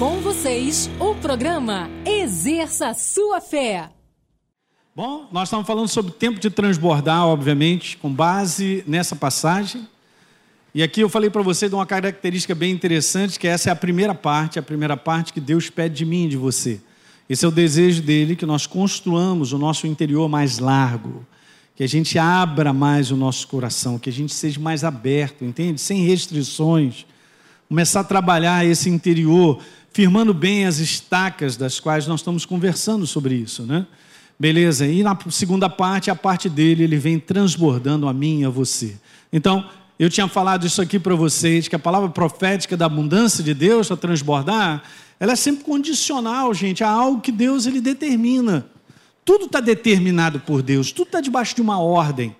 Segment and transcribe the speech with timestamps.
[0.00, 3.90] Com vocês, o programa Exerça Sua Fé.
[4.96, 9.86] Bom, nós estamos falando sobre o tempo de transbordar, obviamente, com base nessa passagem.
[10.74, 13.76] E aqui eu falei para você de uma característica bem interessante, que essa é a
[13.76, 16.80] primeira parte, a primeira parte que Deus pede de mim e de você.
[17.28, 21.26] Esse é o desejo dele, que nós construamos o nosso interior mais largo,
[21.76, 25.78] que a gente abra mais o nosso coração, que a gente seja mais aberto, entende?
[25.78, 27.04] Sem restrições.
[27.68, 29.62] Começar a trabalhar esse interior,
[29.92, 33.86] firmando bem as estacas das quais nós estamos conversando sobre isso, né?
[34.38, 34.86] Beleza?
[34.86, 38.96] E na segunda parte, a parte dele, ele vem transbordando a mim e a você.
[39.32, 43.52] Então, eu tinha falado isso aqui para vocês, que a palavra profética da abundância de
[43.52, 44.82] Deus, a transbordar,
[45.18, 48.66] ela é sempre condicional, gente, a algo que Deus ele determina.
[49.26, 52.34] Tudo está determinado por Deus, tudo está debaixo de uma ordem.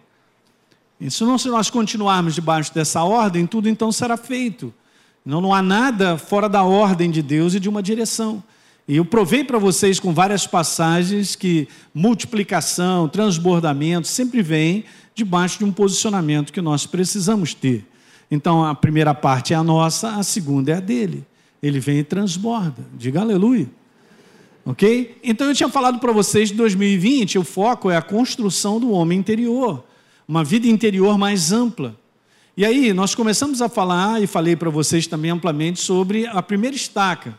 [0.99, 4.73] E se, não, se nós continuarmos debaixo dessa ordem, tudo então será feito.
[5.31, 8.43] Não, não há nada fora da ordem de Deus e de uma direção.
[8.89, 15.65] E eu provei para vocês com várias passagens que multiplicação, transbordamento sempre vem debaixo de
[15.65, 17.87] um posicionamento que nós precisamos ter.
[18.29, 21.25] Então a primeira parte é a nossa, a segunda é a dele.
[21.63, 22.85] Ele vem e transborda.
[22.99, 23.71] Diga aleluia.
[24.67, 25.17] Ok?
[25.23, 29.21] Então eu tinha falado para vocês de 2020, o foco é a construção do homem
[29.21, 29.85] interior,
[30.27, 32.00] uma vida interior mais ampla.
[32.61, 36.77] E aí nós começamos a falar, e falei para vocês também amplamente, sobre a primeira
[36.77, 37.31] estaca.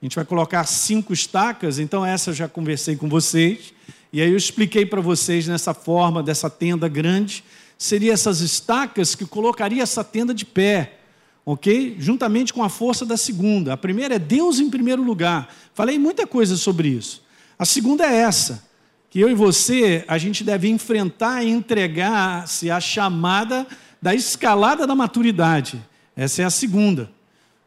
[0.00, 3.74] A gente vai colocar cinco estacas, então essa eu já conversei com vocês,
[4.12, 7.42] e aí eu expliquei para vocês nessa forma dessa tenda grande,
[7.76, 11.00] seria essas estacas que colocaria essa tenda de pé
[11.44, 11.96] ok?
[11.98, 13.72] Juntamente com a força da segunda.
[13.72, 15.52] A primeira é Deus em primeiro lugar.
[15.74, 17.20] Falei muita coisa sobre isso.
[17.58, 18.62] A segunda é essa,
[19.10, 23.66] que eu e você, a gente deve enfrentar e entregar-se à chamada
[24.00, 25.82] da escalada da maturidade.
[26.16, 27.10] Essa é a segunda,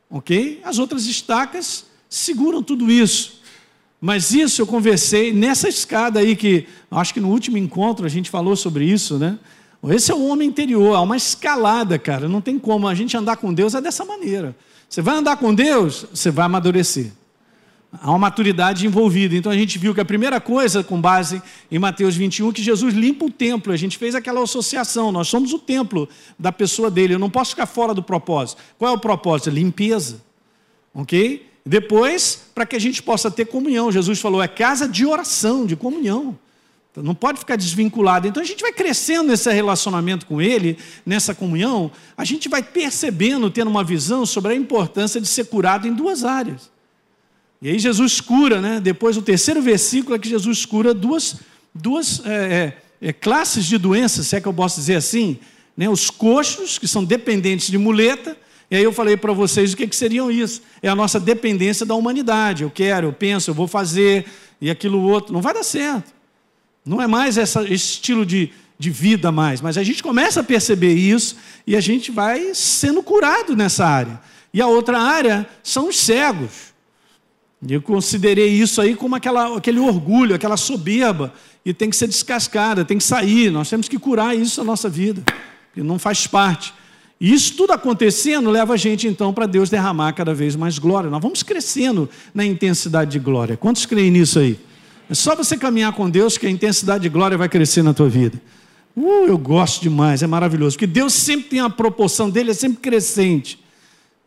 [0.09, 0.61] ok?
[0.63, 3.41] As outras estacas seguram tudo isso.
[3.99, 8.29] Mas isso eu conversei nessa escada aí que, acho que no último encontro a gente
[8.29, 9.37] falou sobre isso, né?
[9.89, 12.27] Esse é o homem interior, há uma escalada, cara.
[12.27, 14.55] Não tem como a gente andar com Deus é dessa maneira.
[14.89, 17.11] Você vai andar com Deus, você vai amadurecer.
[17.93, 19.35] Há uma maturidade envolvida.
[19.35, 22.93] Então a gente viu que a primeira coisa, com base em Mateus 21, que Jesus
[22.93, 23.73] limpa o templo.
[23.73, 25.11] A gente fez aquela associação.
[25.11, 26.07] Nós somos o templo
[26.39, 27.15] da pessoa dele.
[27.15, 28.61] Eu não posso ficar fora do propósito.
[28.77, 29.49] Qual é o propósito?
[29.49, 30.21] Limpeza.
[30.93, 31.45] Ok?
[31.65, 33.91] Depois, para que a gente possa ter comunhão.
[33.91, 36.39] Jesus falou: é casa de oração, de comunhão.
[36.91, 38.27] Então, não pode ficar desvinculado.
[38.27, 43.49] Então a gente vai crescendo nesse relacionamento com Ele, nessa comunhão, a gente vai percebendo,
[43.49, 46.69] tendo uma visão sobre a importância de ser curado em duas áreas.
[47.61, 48.79] E aí Jesus cura, né?
[48.79, 51.35] Depois o terceiro versículo é que Jesus cura duas,
[51.73, 55.37] duas é, é, é, classes de doenças, se é que eu posso dizer assim,
[55.77, 55.87] né?
[55.87, 58.35] Os coxos, que são dependentes de muleta,
[58.71, 60.61] e aí eu falei para vocês o que, que seriam isso.
[60.81, 62.63] É a nossa dependência da humanidade.
[62.63, 64.25] Eu quero, eu penso, eu vou fazer,
[64.61, 65.33] e aquilo outro.
[65.33, 66.13] Não vai dar certo.
[66.85, 68.49] Não é mais esse estilo de,
[68.79, 71.35] de vida mais, mas a gente começa a perceber isso
[71.67, 74.19] e a gente vai sendo curado nessa área.
[74.53, 76.70] E a outra área são os cegos.
[77.67, 81.31] Eu considerei isso aí como aquela, aquele orgulho, aquela soberba,
[81.63, 83.51] e tem que ser descascada, tem que sair.
[83.51, 85.23] Nós temos que curar isso na nossa vida,
[85.73, 86.73] que não faz parte.
[87.19, 91.07] E isso tudo acontecendo leva a gente então para Deus derramar cada vez mais glória.
[91.07, 93.55] Nós vamos crescendo na intensidade de glória.
[93.55, 94.59] Quantos creem nisso aí?
[95.07, 98.09] É só você caminhar com Deus que a intensidade de glória vai crescer na tua
[98.09, 98.41] vida.
[98.95, 100.75] Uh, eu gosto demais, é maravilhoso.
[100.75, 103.59] Porque Deus sempre tem a proporção dele, é sempre crescente.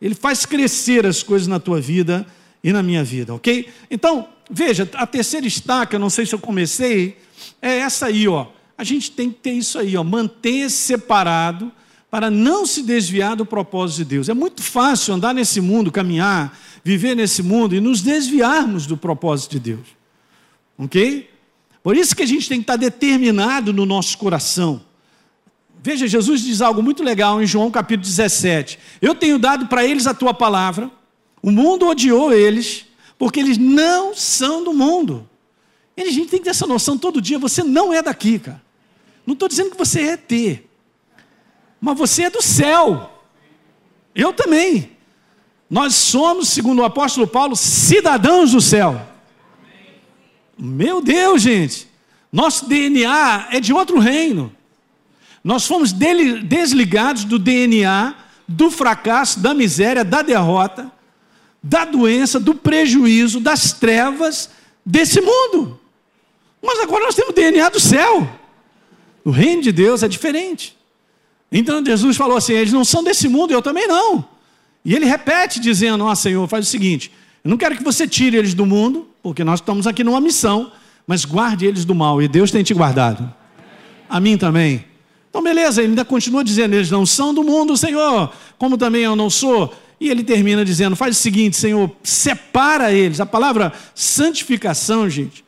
[0.01, 2.25] Ele faz crescer as coisas na tua vida
[2.65, 3.69] e na minha vida, ok?
[3.91, 7.19] Então, veja, a terceira estaca, não sei se eu comecei,
[7.61, 8.47] é essa aí, ó.
[8.77, 10.03] A gente tem que ter isso aí, ó.
[10.03, 11.71] Mantenha-se separado
[12.11, 14.29] para não se desviar do propósito de Deus.
[14.31, 19.53] É muito fácil andar nesse mundo, caminhar, viver nesse mundo e nos desviarmos do propósito
[19.53, 19.87] de Deus.
[20.79, 21.31] Ok?
[21.83, 24.81] Por isso que a gente tem que estar determinado no nosso coração.
[25.83, 28.79] Veja, Jesus diz algo muito legal em João capítulo 17.
[29.03, 30.91] Eu tenho dado para eles a tua palavra,
[31.45, 32.87] o mundo odiou eles,
[33.19, 35.29] porque eles não são do mundo.
[35.95, 38.63] E a gente tem que ter essa noção todo dia: você não é daqui, cara.
[39.27, 40.63] Não estou dizendo que você é ET,
[41.79, 43.23] mas você é do céu.
[44.15, 44.93] Eu também.
[45.69, 49.07] Nós somos, segundo o apóstolo Paulo, cidadãos do céu.
[50.57, 51.87] Meu Deus, gente,
[52.33, 54.51] nosso DNA é de outro reino.
[55.43, 58.15] Nós fomos desligados do DNA
[58.49, 60.91] do fracasso, da miséria, da derrota,
[61.67, 64.51] da doença, do prejuízo, das trevas
[64.85, 65.81] desse mundo.
[66.63, 68.29] Mas agora nós temos o DNA do céu.
[69.25, 70.77] O reino de Deus é diferente.
[71.51, 74.29] Então Jesus falou assim: eles não são desse mundo, eu também não.
[74.85, 77.11] E ele repete dizendo: Ó Senhor, faz o seguinte,
[77.43, 80.71] Eu não quero que você tire eles do mundo, porque nós estamos aqui numa missão,
[81.07, 83.33] mas guarde eles do mal, e Deus tem te guardado.
[84.07, 84.85] A mim também.
[85.31, 89.17] Então, beleza, ele ainda continua dizendo: eles não são do mundo, Senhor, como também eu
[89.17, 89.75] não sou.
[90.01, 93.21] E ele termina dizendo: faz o seguinte, Senhor, separa eles.
[93.21, 95.45] A palavra santificação, gente,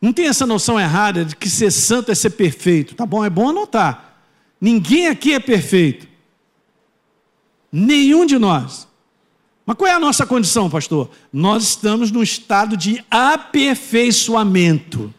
[0.00, 3.24] não tem essa noção errada de que ser santo é ser perfeito, tá bom?
[3.24, 4.16] É bom anotar.
[4.60, 6.06] Ninguém aqui é perfeito.
[7.72, 8.86] Nenhum de nós.
[9.66, 11.10] Mas qual é a nossa condição, pastor?
[11.32, 15.12] Nós estamos num estado de aperfeiçoamento.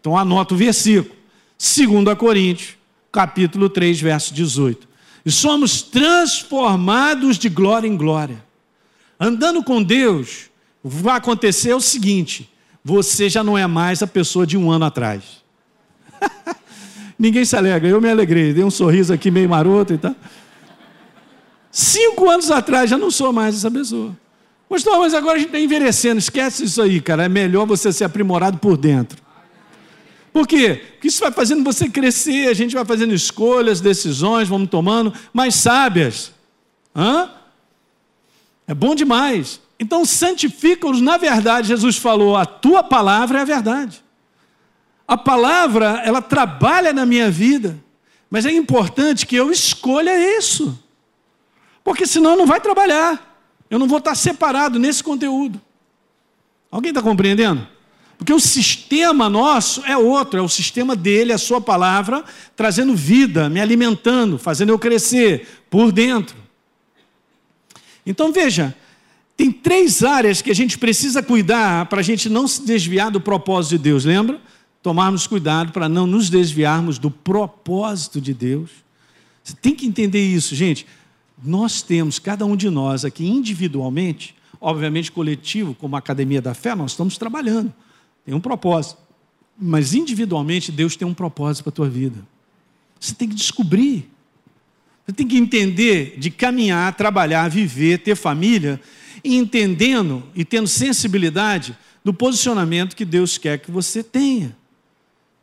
[0.00, 1.14] Então anota o versículo.
[1.58, 2.76] 2 Coríntios,
[3.10, 4.91] capítulo 3, verso 18.
[5.24, 8.42] E somos transformados de glória em glória.
[9.18, 10.50] Andando com Deus,
[10.82, 12.50] vai acontecer o seguinte:
[12.84, 15.42] você já não é mais a pessoa de um ano atrás.
[17.18, 20.14] Ninguém se alegra, eu me alegrei, dei um sorriso aqui meio maroto e tal.
[21.70, 24.16] Cinco anos atrás já não sou mais essa pessoa.
[24.68, 27.24] Pastor, mas agora a gente está envelhecendo, esquece isso aí, cara.
[27.24, 29.21] É melhor você ser aprimorado por dentro.
[30.32, 30.82] Por quê?
[30.92, 35.54] Porque isso vai fazendo você crescer, a gente vai fazendo escolhas, decisões, vamos tomando mais
[35.54, 36.32] sábias.
[36.96, 37.30] Hã?
[38.66, 39.60] É bom demais.
[39.78, 41.68] Então, santifica-os na verdade.
[41.68, 44.02] Jesus falou: a tua palavra é a verdade.
[45.06, 47.76] A palavra, ela trabalha na minha vida,
[48.30, 50.78] mas é importante que eu escolha isso.
[51.84, 53.30] Porque senão não vai trabalhar.
[53.68, 55.60] Eu não vou estar separado nesse conteúdo.
[56.70, 57.66] Alguém está compreendendo?
[58.22, 62.24] Porque o sistema nosso é outro, é o sistema dele, a sua palavra,
[62.54, 66.36] trazendo vida, me alimentando, fazendo eu crescer por dentro.
[68.06, 68.76] Então veja,
[69.36, 73.20] tem três áreas que a gente precisa cuidar para a gente não se desviar do
[73.20, 74.40] propósito de Deus, lembra?
[74.80, 78.70] Tomarmos cuidado para não nos desviarmos do propósito de Deus.
[79.42, 80.86] Você tem que entender isso, gente
[81.44, 86.72] nós temos, cada um de nós aqui individualmente, obviamente coletivo, como a Academia da Fé,
[86.72, 87.74] nós estamos trabalhando,
[88.24, 89.00] tem um propósito.
[89.58, 92.26] Mas individualmente, Deus tem um propósito para a tua vida.
[92.98, 94.08] Você tem que descobrir.
[95.06, 98.80] Você tem que entender de caminhar, trabalhar, viver, ter família,
[99.24, 104.56] entendendo e tendo sensibilidade do posicionamento que Deus quer que você tenha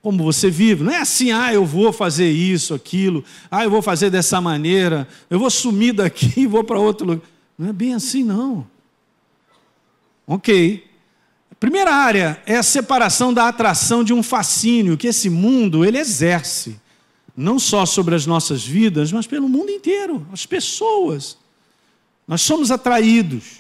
[0.02, 0.84] como você vive.
[0.84, 5.08] Não é assim, ah, eu vou fazer isso, aquilo, ah, eu vou fazer dessa maneira,
[5.30, 7.28] eu vou sumir daqui e vou para outro lugar.
[7.58, 8.66] Não é bem assim, não.
[10.26, 10.89] Ok.
[11.60, 16.80] Primeira área é a separação da atração de um fascínio que esse mundo ele exerce,
[17.36, 21.38] não só sobre as nossas vidas, mas pelo mundo inteiro, as pessoas.
[22.28, 23.60] Nós somos atraídos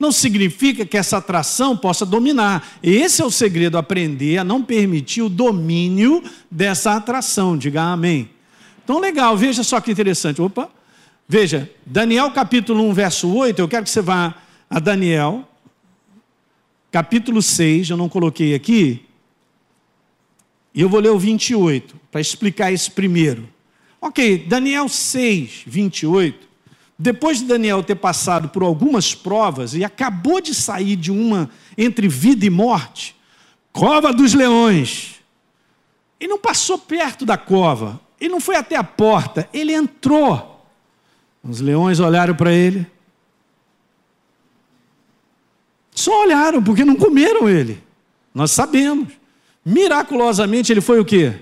[0.00, 2.66] não significa que essa atração possa dominar.
[2.82, 7.54] Esse é o segredo, aprender a não permitir o domínio dessa atração.
[7.58, 8.30] Diga amém.
[8.82, 10.40] Então, legal, veja só que interessante.
[10.40, 10.70] Opa,
[11.28, 14.34] veja, Daniel capítulo 1, verso 8, eu quero que você vá
[14.70, 15.46] a Daniel,
[16.90, 19.06] capítulo 6, eu não coloquei aqui,
[20.74, 23.48] e eu vou ler o 28, para explicar esse primeiro.
[24.00, 26.50] Ok, Daniel 6, 28
[27.00, 32.06] depois de Daniel ter passado por algumas provas e acabou de sair de uma entre
[32.06, 33.16] vida e morte,
[33.72, 35.14] cova dos leões.
[36.20, 40.62] Ele não passou perto da cova, ele não foi até a porta, ele entrou.
[41.42, 42.86] Os leões olharam para ele.
[45.92, 47.82] Só olharam, porque não comeram ele.
[48.34, 49.08] Nós sabemos.
[49.64, 51.34] Miraculosamente ele foi o quê?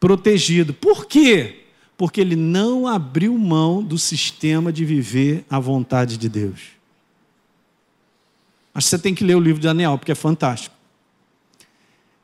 [0.00, 0.72] Protegido.
[0.72, 1.58] Por quê?
[1.98, 6.68] porque ele não abriu mão do sistema de viver a vontade de Deus.
[8.72, 10.76] Mas você tem que ler o livro de Daniel, porque é fantástico.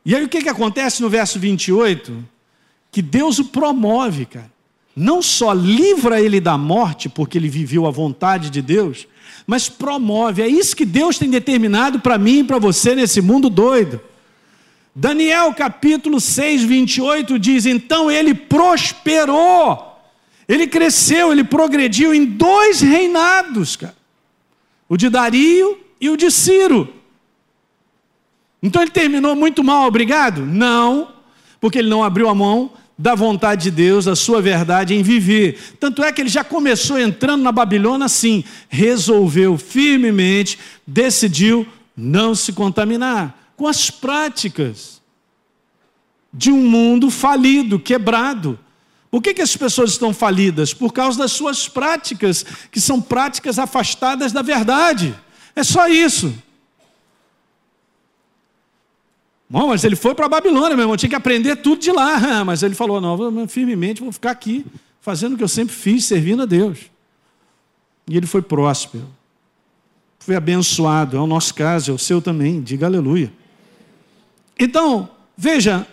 [0.06, 2.24] E aí o que, que acontece no verso 28?
[2.92, 4.52] Que Deus o promove, cara.
[4.96, 9.06] Não só livra ele da morte, porque ele viveu a vontade de Deus,
[9.46, 10.42] mas promove.
[10.42, 14.00] É isso que Deus tem determinado para mim e para você nesse mundo doido.
[14.94, 19.98] Daniel capítulo 6, 28 diz: Então ele prosperou,
[20.46, 23.96] ele cresceu, ele progrediu em dois reinados, cara.
[24.88, 26.94] o de Dario e o de Ciro.
[28.62, 30.46] Então ele terminou muito mal, obrigado?
[30.46, 31.08] Não,
[31.60, 35.76] porque ele não abriu a mão da vontade de Deus, da sua verdade em viver.
[35.80, 42.52] Tanto é que ele já começou entrando na Babilônia assim, resolveu firmemente, decidiu não se
[42.52, 45.00] contaminar com as práticas
[46.32, 48.58] de um mundo falido, quebrado.
[49.10, 50.74] Por que, que as pessoas estão falidas?
[50.74, 55.14] Por causa das suas práticas, que são práticas afastadas da verdade.
[55.54, 56.34] É só isso.
[59.54, 62.18] Bom, mas ele foi para a Babilônia, meu irmão, tinha que aprender tudo de lá.
[62.44, 64.66] Mas ele falou: não, firmemente vou ficar aqui,
[65.00, 66.90] fazendo o que eu sempre fiz, servindo a Deus.
[68.10, 69.06] E ele foi próspero.
[70.18, 73.32] Foi abençoado, é o nosso caso, é o seu também, diga aleluia.
[74.58, 75.86] Então, veja,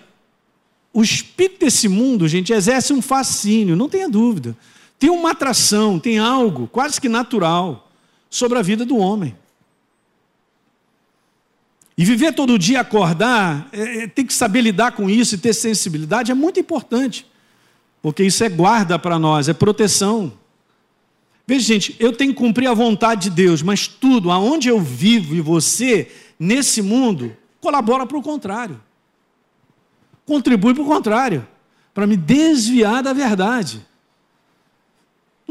[0.92, 4.58] o espírito desse mundo, gente, exerce um fascínio, não tenha dúvida.
[4.98, 7.92] Tem uma atração, tem algo quase que natural
[8.28, 9.36] sobre a vida do homem.
[11.98, 15.54] E viver todo dia, acordar, é, é, tem que saber lidar com isso e ter
[15.54, 17.26] sensibilidade é muito importante,
[18.02, 20.34] porque isso é guarda para nós, é proteção.
[21.46, 25.36] Veja, gente, eu tenho que cumprir a vontade de Deus, mas tudo, aonde eu vivo
[25.36, 28.80] e você, nesse mundo, colabora para o contrário
[30.32, 31.48] contribui para o contrário,
[31.94, 33.86] para me desviar da verdade.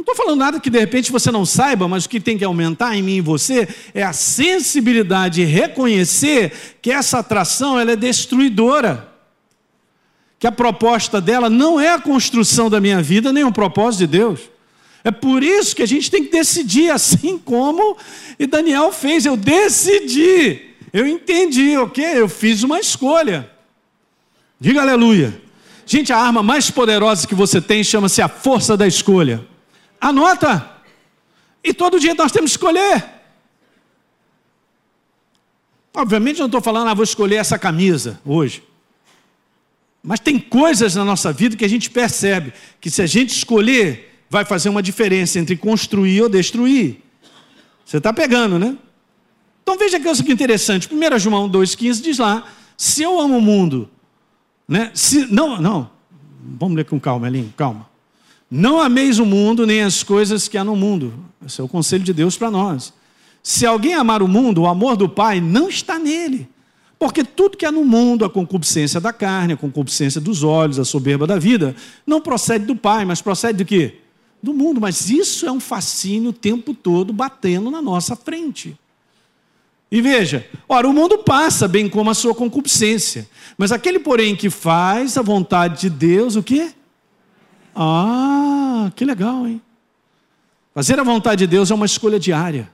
[0.01, 2.45] Não estou falando nada que de repente você não saiba, mas o que tem que
[2.45, 7.97] aumentar em mim e você é a sensibilidade de reconhecer que essa atração ela é
[7.97, 9.07] destruidora.
[10.39, 14.07] Que a proposta dela não é a construção da minha vida, nem o propósito de
[14.07, 14.41] Deus.
[15.05, 17.95] É por isso que a gente tem que decidir, assim como
[18.39, 19.27] e Daniel fez.
[19.27, 20.63] Eu decidi,
[20.95, 22.03] eu entendi, ok?
[22.03, 23.51] Eu fiz uma escolha.
[24.59, 25.43] Diga aleluia.
[25.85, 29.51] Gente, a arma mais poderosa que você tem chama-se a força da escolha.
[30.01, 30.79] Anota.
[31.63, 33.05] E todo dia nós temos que escolher.
[35.95, 38.63] Obviamente não estou falando, ah, vou escolher essa camisa hoje.
[40.03, 44.23] Mas tem coisas na nossa vida que a gente percebe que se a gente escolher,
[44.31, 47.03] vai fazer uma diferença entre construir ou destruir.
[47.85, 48.79] Você está pegando, né?
[49.63, 50.89] Então veja que é interessante.
[50.93, 52.45] 1 João 2,15 diz lá:
[52.77, 53.91] se eu amo o mundo
[54.71, 54.93] né?
[54.95, 55.91] Se, não, não.
[56.41, 57.90] Vamos ler com calma, Elinho, calma.
[58.51, 61.15] Não ameis o mundo nem as coisas que há no mundo.
[61.47, 62.93] Esse é o conselho de Deus para nós.
[63.43, 66.49] Se alguém amar o mundo, o amor do Pai não está nele.
[66.99, 70.85] Porque tudo que há no mundo, a concupiscência da carne, a concupiscência dos olhos, a
[70.85, 71.75] soberba da vida,
[72.07, 73.99] não procede do Pai, mas procede do quê?
[74.43, 74.81] Do mundo.
[74.81, 78.77] Mas isso é um fascínio o tempo todo batendo na nossa frente.
[79.91, 83.29] E veja, ora, o mundo passa, bem como a sua concupiscência.
[83.57, 86.73] Mas aquele, porém, que faz a vontade de Deus, o quê?
[87.75, 89.61] Ah, que legal, hein?
[90.75, 92.71] Fazer a vontade de Deus é uma escolha diária.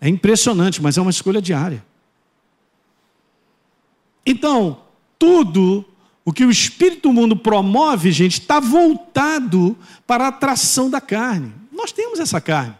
[0.00, 1.84] É impressionante, mas é uma escolha diária.
[4.26, 4.82] Então,
[5.18, 5.84] tudo
[6.24, 9.76] o que o espírito do mundo promove, gente, está voltado
[10.06, 11.52] para a atração da carne.
[11.70, 12.74] Nós temos essa carne.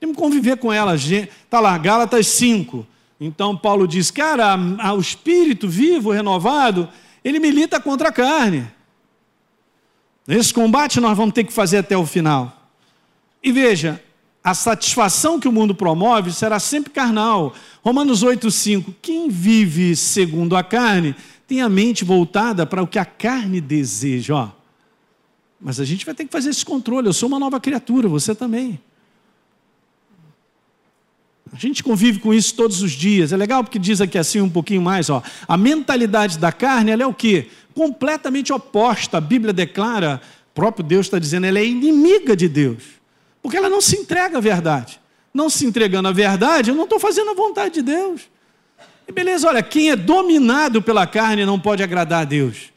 [0.00, 0.94] Temos que conviver com ela.
[0.94, 2.86] Está lá, Gálatas 5.
[3.20, 4.56] Então Paulo diz: cara,
[4.96, 6.88] o espírito vivo, renovado,
[7.22, 8.66] ele milita contra a carne.
[10.26, 12.70] Esse combate nós vamos ter que fazer até o final.
[13.42, 14.02] E veja,
[14.42, 17.54] a satisfação que o mundo promove será sempre carnal.
[17.82, 21.14] Romanos 8,5: quem vive segundo a carne
[21.46, 24.34] tem a mente voltada para o que a carne deseja.
[24.34, 24.48] Ó.
[25.60, 27.08] Mas a gente vai ter que fazer esse controle.
[27.08, 28.80] Eu sou uma nova criatura, você também.
[31.52, 33.30] A gente convive com isso todos os dias.
[33.30, 35.22] É legal porque diz aqui assim um pouquinho mais, ó.
[35.46, 37.48] A mentalidade da carne, ela é o quê?
[37.74, 39.18] Completamente oposta.
[39.18, 42.82] A Bíblia declara, o próprio Deus está dizendo, ela é inimiga de Deus.
[43.42, 44.98] Porque ela não se entrega à verdade.
[45.34, 48.22] Não se entregando à verdade, eu não estou fazendo a vontade de Deus.
[49.06, 52.72] E beleza, olha, quem é dominado pela carne não pode agradar a Deus.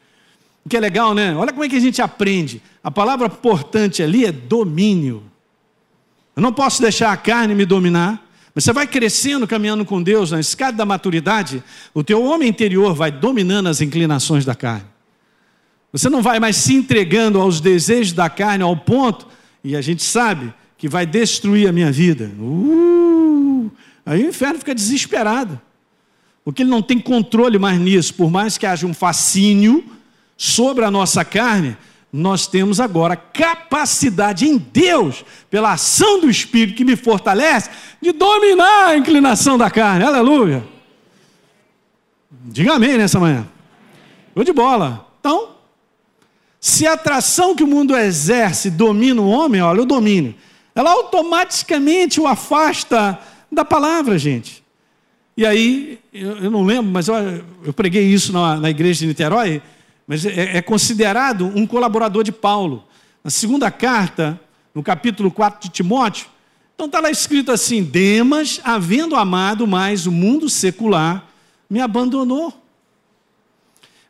[0.64, 1.34] O que é legal, né?
[1.34, 2.60] Olha como é que a gente aprende.
[2.82, 5.22] A palavra importante ali é domínio.
[6.34, 8.25] Eu não posso deixar a carne me dominar.
[8.56, 13.12] Você vai crescendo, caminhando com Deus na escada da maturidade, o teu homem interior vai
[13.12, 14.86] dominando as inclinações da carne.
[15.92, 19.28] Você não vai mais se entregando aos desejos da carne ao ponto,
[19.62, 22.32] e a gente sabe que vai destruir a minha vida.
[22.40, 23.70] Uh,
[24.06, 25.60] aí o inferno fica desesperado,
[26.42, 29.84] porque ele não tem controle mais nisso, por mais que haja um fascínio
[30.34, 31.76] sobre a nossa carne,
[32.16, 37.68] nós temos agora capacidade em Deus, pela ação do Espírito que me fortalece,
[38.00, 40.02] de dominar a inclinação da carne.
[40.02, 40.66] Aleluia.
[42.30, 43.46] Diga amém nessa manhã.
[44.34, 45.06] Vou de bola.
[45.20, 45.50] Então,
[46.58, 50.34] se a atração que o mundo exerce domina o homem, olha o domínio,
[50.74, 53.18] ela automaticamente o afasta
[53.52, 54.64] da palavra, gente.
[55.36, 57.14] E aí, eu, eu não lembro, mas eu,
[57.62, 59.60] eu preguei isso na, na igreja de Niterói
[60.06, 62.84] mas é, é considerado um colaborador de Paulo.
[63.24, 64.40] Na segunda carta,
[64.74, 66.28] no capítulo 4 de Timóteo,
[66.74, 71.26] então está lá escrito assim: Demas, havendo amado mais o mundo secular,
[71.68, 72.52] me abandonou.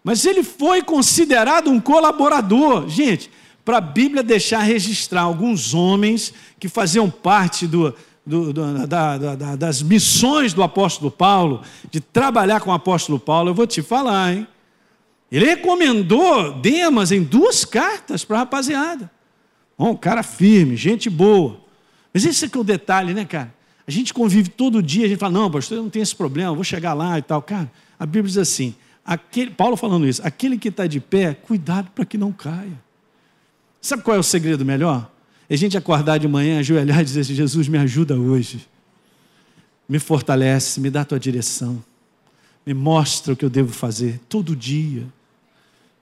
[0.05, 2.89] Mas ele foi considerado um colaborador.
[2.89, 3.31] Gente,
[3.65, 9.57] para a Bíblia deixar registrar alguns homens que faziam parte do, do, do, da, da,
[9.57, 14.35] das missões do apóstolo Paulo, de trabalhar com o apóstolo Paulo, eu vou te falar,
[14.35, 14.47] hein?
[15.31, 19.11] Ele recomendou Demas em duas cartas para a rapaziada.
[19.79, 21.61] Um cara firme, gente boa.
[22.13, 23.55] Mas esse é o detalhe, né, cara?
[23.87, 26.55] A gente convive todo dia, a gente fala, não, pastor, eu não tenho esse problema,
[26.55, 27.41] vou chegar lá e tal.
[27.43, 31.91] Cara, a Bíblia diz assim, aquele, Paulo falando isso, aquele que está de pé, cuidado
[31.95, 32.81] para que não caia.
[33.81, 35.11] Sabe qual é o segredo melhor?
[35.49, 38.67] É a gente acordar de manhã, ajoelhar e dizer assim, Jesus, me ajuda hoje.
[39.89, 41.85] Me fortalece, me dá a tua direção.
[42.67, 45.07] Me mostra o que eu devo fazer todo dia.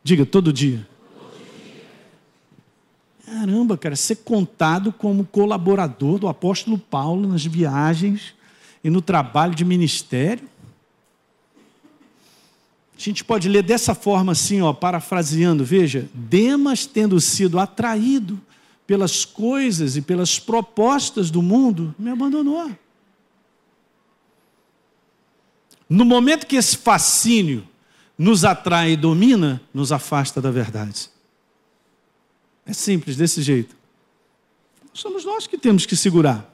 [0.05, 0.87] Diga, todo dia.
[3.25, 8.35] Caramba, cara, ser contado como colaborador do apóstolo Paulo nas viagens
[8.85, 10.47] e no trabalho de ministério.
[12.95, 18.39] A gente pode ler dessa forma assim, ó, parafraseando, veja, Demas tendo sido atraído
[18.87, 22.71] pelas coisas e pelas propostas do mundo, me abandonou.
[25.89, 27.67] No momento que esse fascínio
[28.17, 31.11] nos atrai e domina, nos afasta da verdade.
[32.67, 33.77] É simples, desse jeito.
[34.93, 36.51] Somos nós que temos que segurar.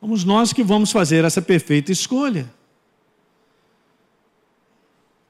[0.00, 2.48] Somos nós que vamos fazer essa perfeita escolha.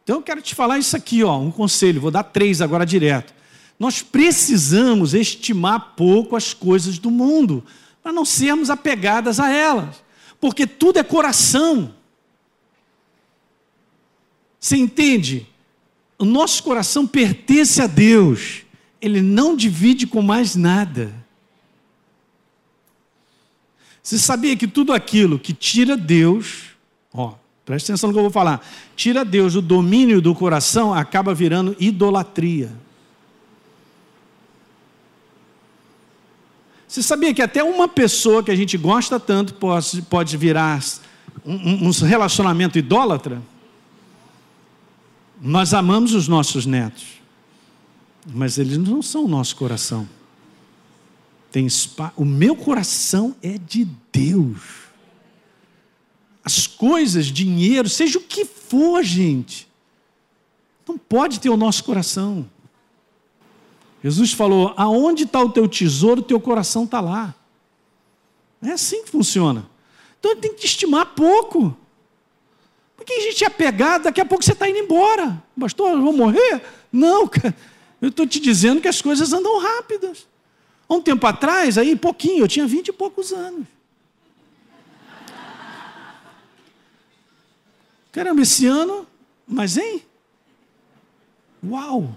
[0.03, 3.33] Então eu quero te falar isso aqui, ó, um conselho, vou dar três agora direto.
[3.79, 7.63] Nós precisamos estimar pouco as coisas do mundo,
[8.03, 10.03] para não sermos apegadas a elas,
[10.41, 11.95] porque tudo é coração.
[14.61, 15.47] Você entende?
[16.19, 18.63] O nosso coração pertence a Deus,
[19.01, 21.13] ele não divide com mais nada.
[24.03, 26.71] Você sabia que tudo aquilo que tira Deus,
[27.13, 27.35] ó,
[27.65, 31.77] preste atenção no que eu vou falar, tira Deus do domínio do coração, acaba virando
[31.79, 32.73] idolatria.
[36.89, 40.83] Você sabia que até uma pessoa que a gente gosta tanto pode, pode virar
[41.45, 43.43] um, um relacionamento idólatra?
[45.41, 47.21] Nós amamos os nossos netos,
[48.27, 50.09] mas eles não são o nosso coração.
[51.51, 52.13] Tem spa...
[52.17, 54.59] O meu coração é de Deus.
[56.45, 59.69] As coisas, dinheiro, seja o que for, gente,
[60.87, 62.49] não pode ter o nosso coração.
[64.03, 67.35] Jesus falou: aonde está o teu tesouro, o teu coração está lá.
[68.63, 69.69] É assim que funciona.
[70.19, 71.77] Então tem que estimar pouco.
[73.09, 75.43] Porque a gente é apegado, daqui a pouco você está indo embora.
[75.59, 76.63] Pastor, eu vou morrer?
[76.93, 77.57] Não, cara.
[78.03, 80.29] Eu estou te dizendo que as coisas andam rápidas.
[80.87, 83.67] Há um tempo atrás, aí pouquinho, eu tinha vinte e poucos anos.
[88.13, 89.07] Caramba, esse ano,
[89.47, 90.03] mas hein?
[91.65, 92.15] Uau!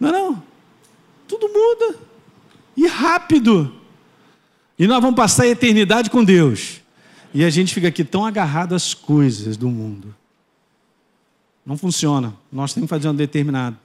[0.00, 0.42] Não, é não.
[1.28, 1.98] Tudo muda.
[2.74, 3.70] E rápido.
[4.78, 6.80] E nós vamos passar a eternidade com Deus.
[7.32, 10.14] E a gente fica aqui tão agarrado às coisas do mundo.
[11.64, 12.34] Não funciona.
[12.50, 13.76] Nós temos que fazer um determinado.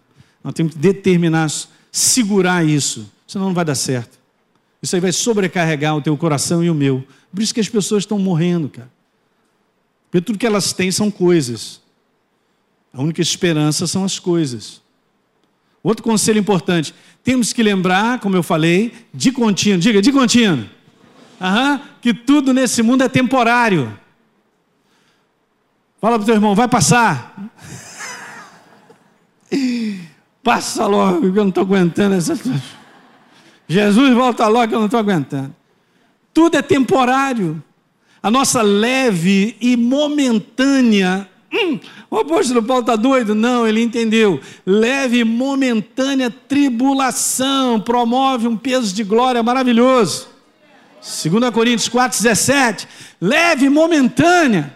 [0.43, 1.51] Nós temos que determinar,
[1.91, 3.11] segurar isso.
[3.27, 4.17] Senão não vai dar certo.
[4.81, 7.05] Isso aí vai sobrecarregar o teu coração e o meu.
[7.33, 8.91] Por isso que as pessoas estão morrendo, cara.
[10.09, 11.81] Porque tudo que elas têm são coisas.
[12.93, 14.81] A única esperança são as coisas.
[15.81, 19.79] Outro conselho importante: temos que lembrar, como eu falei, de contínuo.
[19.79, 20.69] Diga, de contínuo.
[21.39, 23.97] Aham, que tudo nesse mundo é temporário.
[25.99, 27.33] Fala para o teu irmão, vai passar.
[30.43, 32.37] Passa logo, que eu não estou aguentando essa.
[33.67, 35.55] Jesus volta logo, que eu não estou aguentando.
[36.33, 37.63] Tudo é temporário.
[38.21, 43.35] A nossa leve e momentânea Hum, o apóstolo Paulo está doido?
[43.35, 44.41] Não, ele entendeu.
[44.65, 50.32] Leve momentânea tribulação promove um peso de glória maravilhoso.
[51.03, 52.87] 2 Coríntios 4,17.
[53.19, 54.73] Leve momentânea.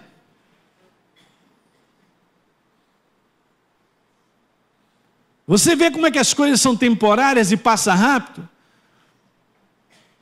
[5.48, 8.48] Você vê como é que as coisas são temporárias e passa rápido?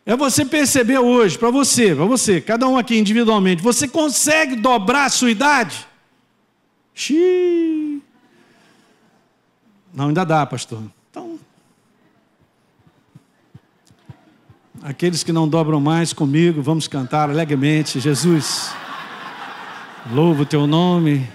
[0.05, 5.05] É você perceber hoje, para você, para você, cada um aqui individualmente, você consegue dobrar
[5.05, 5.87] a sua idade?
[6.93, 8.03] Xiii.
[9.91, 10.83] Não, ainda dá, pastor.
[11.09, 11.39] Então,
[14.85, 17.99] aqueles que não dobram mais comigo, vamos cantar alegremente.
[17.99, 18.71] Jesus,
[20.13, 21.27] louvo o teu nome.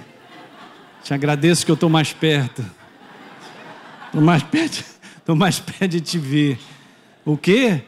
[1.03, 2.65] Te agradeço que eu estou mais perto.
[4.07, 4.85] Estou mais perto,
[5.19, 6.61] estou mais perto de te ver.
[7.25, 7.83] O quê?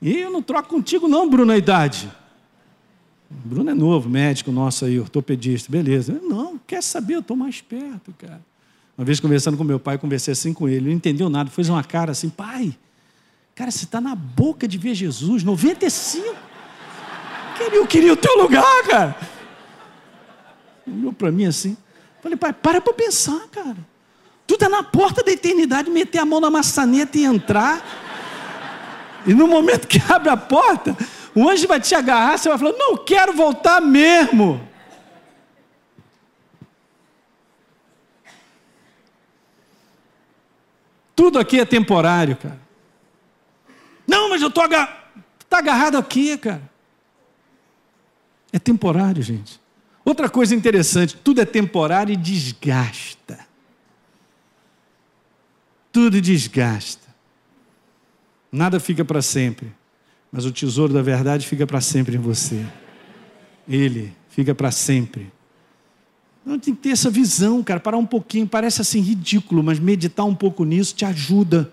[0.00, 2.10] E eu não troco contigo, não, Bruno, a idade.
[3.28, 6.18] Bruno é novo, médico nosso aí, ortopedista, beleza.
[6.22, 8.40] Não, quer saber, eu estou mais perto, cara.
[8.96, 11.68] Uma vez conversando com meu pai, conversei assim com ele, ele não entendeu nada, fez
[11.68, 12.74] uma cara assim, pai,
[13.54, 16.36] cara, você está na boca de ver Jesus, 95.
[17.72, 19.16] Eu queria o teu lugar, cara.
[20.86, 21.76] Olhou para mim assim,
[22.20, 23.78] falei, pai, para para pensar, cara.
[24.46, 27.82] Tu está na porta da eternidade, meter a mão na maçaneta e entrar.
[29.26, 30.96] E no momento que abre a porta,
[31.34, 34.68] o anjo vai te agarrar, você vai falar: Não quero voltar mesmo.
[41.14, 42.61] Tudo aqui é temporário, cara.
[44.12, 44.94] Não, mas eu estou agarrado.
[45.40, 46.70] Está agarrado aqui, cara.
[48.52, 49.58] É temporário, gente.
[50.04, 53.38] Outra coisa interessante: tudo é temporário e desgasta.
[55.90, 57.08] Tudo desgasta.
[58.50, 59.72] Nada fica para sempre.
[60.30, 62.66] Mas o tesouro da verdade fica para sempre em você.
[63.66, 65.32] Ele fica para sempre.
[66.44, 70.26] Não tem que ter essa visão, cara, parar um pouquinho, parece assim ridículo, mas meditar
[70.26, 71.72] um pouco nisso te ajuda.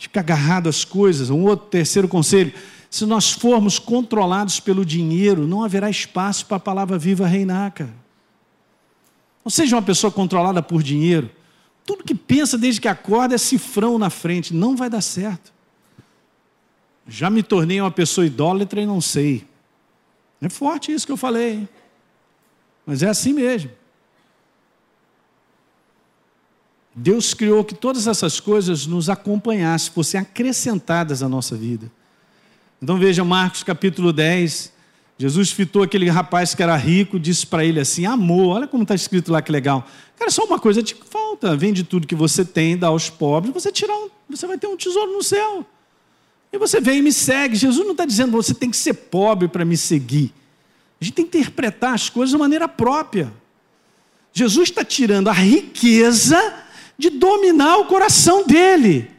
[0.00, 1.28] Fica agarrado às coisas.
[1.28, 2.54] Um outro terceiro conselho:
[2.88, 7.94] se nós formos controlados pelo dinheiro, não haverá espaço para a palavra viva reinar, cara.
[9.44, 11.30] Não seja uma pessoa controlada por dinheiro.
[11.84, 15.52] Tudo que pensa desde que acorda é cifrão na frente, não vai dar certo.
[17.06, 19.46] Já me tornei uma pessoa idólatra e não sei.
[20.40, 21.68] É forte isso que eu falei,
[22.86, 23.70] mas é assim mesmo.
[26.94, 31.90] Deus criou que todas essas coisas nos acompanhassem, fossem acrescentadas à nossa vida.
[32.82, 34.72] Então veja Marcos capítulo 10.
[35.18, 38.94] Jesus fitou aquele rapaz que era rico, disse para ele assim: Amor, olha como está
[38.94, 39.86] escrito lá que legal.
[40.16, 43.70] Cara, só uma coisa te falta: vende tudo que você tem, dá aos pobres, você,
[43.70, 45.64] tirar um, você vai ter um tesouro no céu.
[46.52, 47.54] E você vem e me segue.
[47.54, 50.32] Jesus não está dizendo você tem que ser pobre para me seguir.
[51.00, 53.32] A gente tem que interpretar as coisas de maneira própria.
[54.32, 56.38] Jesus está tirando a riqueza
[57.00, 59.10] de dominar o coração dele,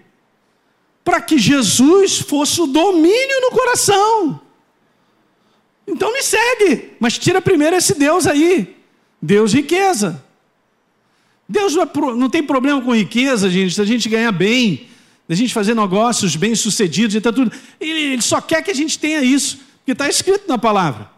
[1.04, 4.40] para que Jesus fosse o domínio no coração.
[5.88, 8.78] Então me segue, mas tira primeiro esse Deus aí,
[9.20, 10.24] Deus riqueza.
[11.50, 14.88] Deus não, é tem problema com riqueza, gente, se a gente ganhar bem,
[15.28, 17.52] da gente fazer negócios bem-sucedidos e tá tudo.
[17.80, 21.10] Ele, ele só quer que a gente tenha isso, porque está escrito na palavra.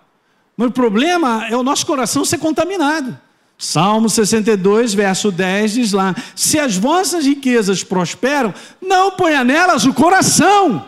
[0.56, 3.19] Mas o problema é o nosso coração ser contaminado.
[3.63, 9.93] Salmo 62, verso 10 diz lá: Se as vossas riquezas prosperam, não ponha nelas o
[9.93, 10.86] coração.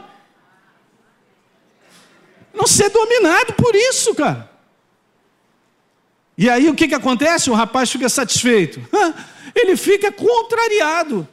[2.53, 4.51] Não ser dominado por isso, cara.
[6.37, 7.49] E aí o que, que acontece?
[7.49, 8.81] O rapaz fica satisfeito.
[9.55, 11.25] Ele fica contrariado.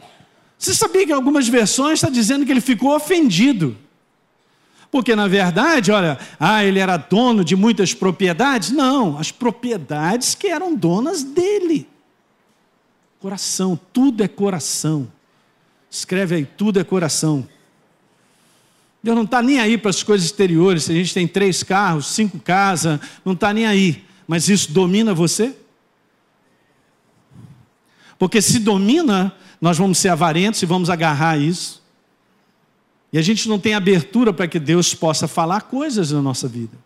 [0.56, 3.76] Você sabia que algumas versões está dizendo que ele ficou ofendido?
[4.92, 8.70] Porque na verdade, olha, ah, ele era dono de muitas propriedades?
[8.70, 11.88] Não, as propriedades que eram donas dele.
[13.18, 15.10] Coração, tudo é coração.
[15.90, 17.48] Escreve aí, tudo é coração.
[19.02, 20.84] Deus não está nem aí para as coisas exteriores.
[20.84, 24.04] Se a gente tem três carros, cinco casas, não está nem aí.
[24.28, 25.56] Mas isso domina você?
[28.18, 31.81] Porque se domina, nós vamos ser avarentos e vamos agarrar isso.
[33.12, 36.76] E a gente não tem abertura para que Deus possa falar coisas na nossa vida.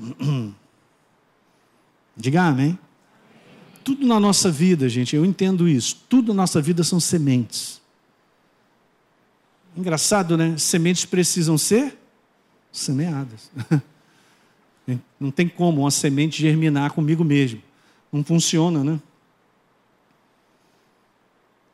[2.16, 2.78] Diga amém.
[3.84, 6.02] Tudo na nossa vida, gente, eu entendo isso.
[6.08, 7.80] Tudo na nossa vida são sementes.
[9.76, 10.56] Engraçado, né?
[10.56, 11.96] Sementes precisam ser
[12.72, 13.50] semeadas.
[15.20, 17.60] Não tem como uma semente germinar comigo mesmo.
[18.10, 19.00] Não funciona, né?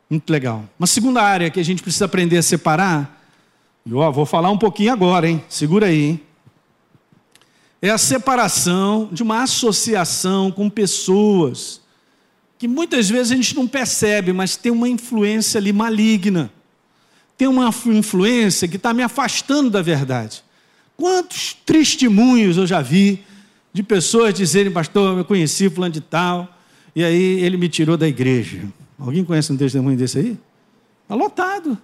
[0.09, 0.69] Muito legal.
[0.79, 3.22] Uma segunda área que a gente precisa aprender a separar,
[3.85, 5.43] vou falar um pouquinho agora, hein?
[5.49, 6.21] Segura aí, hein?
[7.81, 11.81] É a separação de uma associação com pessoas
[12.57, 16.49] que muitas vezes a gente não percebe, mas tem uma influência ali maligna.
[17.37, 20.45] Tem uma influência que está me afastando da verdade.
[20.97, 23.25] Quantos testemunhos eu já vi
[23.73, 26.57] de pessoas dizerem, pastor, eu conheci fulano de tal,
[26.95, 28.63] e aí ele me tirou da igreja.
[28.97, 30.39] Alguém conhece um testemunho desse aí?
[31.03, 31.77] Está lotado.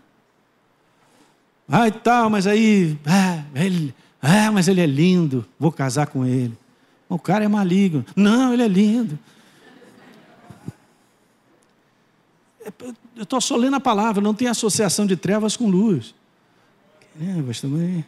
[1.68, 6.24] Ah, e tal, mas aí, ah, ele, ah, mas ele é lindo, vou casar com
[6.24, 6.56] ele.
[7.08, 8.04] O cara é maligno.
[8.16, 9.18] Não, ele é lindo.
[13.16, 16.14] Eu estou só lendo a palavra, não tem associação de trevas com luz.
[17.20, 18.04] É.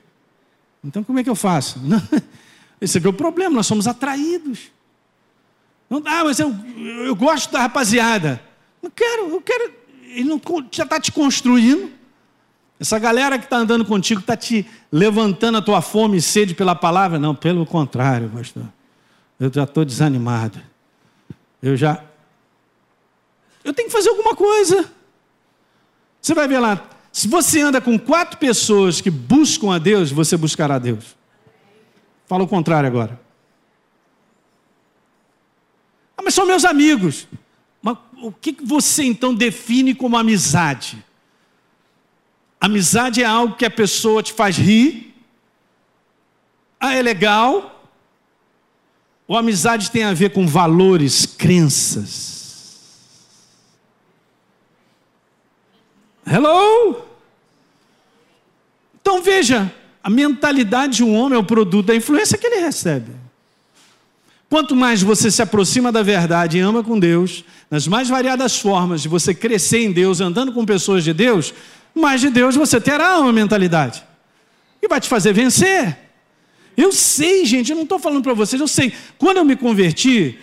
[0.85, 1.81] Então como é que eu faço?
[2.81, 4.70] esse é o problema, nós somos atraídos.
[5.88, 6.55] Não, ah, mas eu,
[7.05, 8.40] eu gosto da rapaziada.
[8.81, 9.73] Não quero, eu quero.
[10.05, 12.00] Ele não, já está te construindo.
[12.81, 16.75] Essa galera que está andando contigo está te levantando a tua fome e sede pela
[16.75, 17.19] palavra?
[17.19, 18.64] Não, pelo contrário, pastor.
[19.38, 20.59] Eu já estou desanimado.
[21.62, 22.03] Eu já.
[23.62, 24.90] Eu tenho que fazer alguma coisa.
[26.23, 26.83] Você vai ver lá.
[27.12, 31.14] Se você anda com quatro pessoas que buscam a Deus, você buscará a Deus.
[32.27, 33.21] Fala o contrário agora.
[36.16, 37.29] Ah, mas são meus amigos.
[37.83, 41.05] Mas o que você então define como amizade?
[42.61, 45.14] Amizade é algo que a pessoa te faz rir.
[46.79, 47.88] Ah, é legal.
[49.27, 52.40] Ou amizade tem a ver com valores, crenças.
[56.27, 57.03] Hello?
[59.01, 63.12] Então veja, a mentalidade de um homem é o produto da influência que ele recebe.
[64.49, 69.01] Quanto mais você se aproxima da verdade e ama com Deus, nas mais variadas formas
[69.01, 71.55] de você crescer em Deus, andando com pessoas de Deus,
[71.94, 74.05] mais de Deus você terá uma mentalidade.
[74.83, 75.96] E vai te fazer vencer.
[76.76, 78.92] Eu sei, gente, eu não estou falando para vocês, eu sei.
[79.18, 80.38] Quando eu me converti,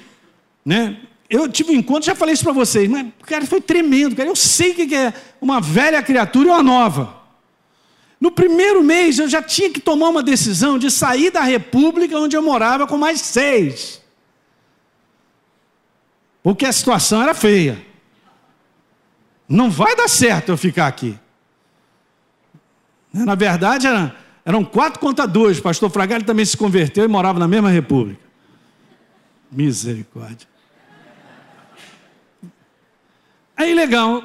[0.64, 0.98] né,
[1.30, 4.30] eu tive um encontro, já falei isso para vocês, mas, cara, foi tremendo, cara.
[4.30, 7.18] Eu sei o que é uma velha criatura e uma nova.
[8.20, 12.36] No primeiro mês, eu já tinha que tomar uma decisão de sair da república onde
[12.36, 14.02] eu morava com mais seis.
[16.42, 17.86] Porque a situação era feia.
[19.48, 21.18] Não vai dar certo eu ficar aqui.
[23.14, 24.16] Na verdade, era,
[24.46, 25.60] eram quatro contadores.
[25.60, 28.22] O pastor Fragalho também se converteu e morava na mesma república.
[29.52, 30.48] Misericórdia.
[33.56, 34.24] Aí, legal.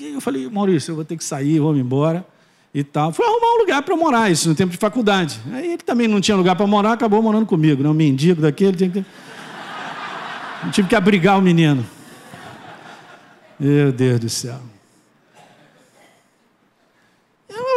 [0.00, 2.26] Eu falei, Maurício, eu vou ter que sair, vou embora
[2.74, 3.12] e tal.
[3.12, 5.40] Fui arrumar um lugar para morar, isso no tempo de faculdade.
[5.52, 7.82] Aí ele também não tinha lugar para morar, acabou morando comigo.
[7.82, 7.88] Né?
[7.88, 8.76] Um mendigo daquele.
[8.76, 9.04] Tinha que...
[10.72, 11.84] Tive que abrigar o menino.
[13.58, 14.60] Meu Deus do céu.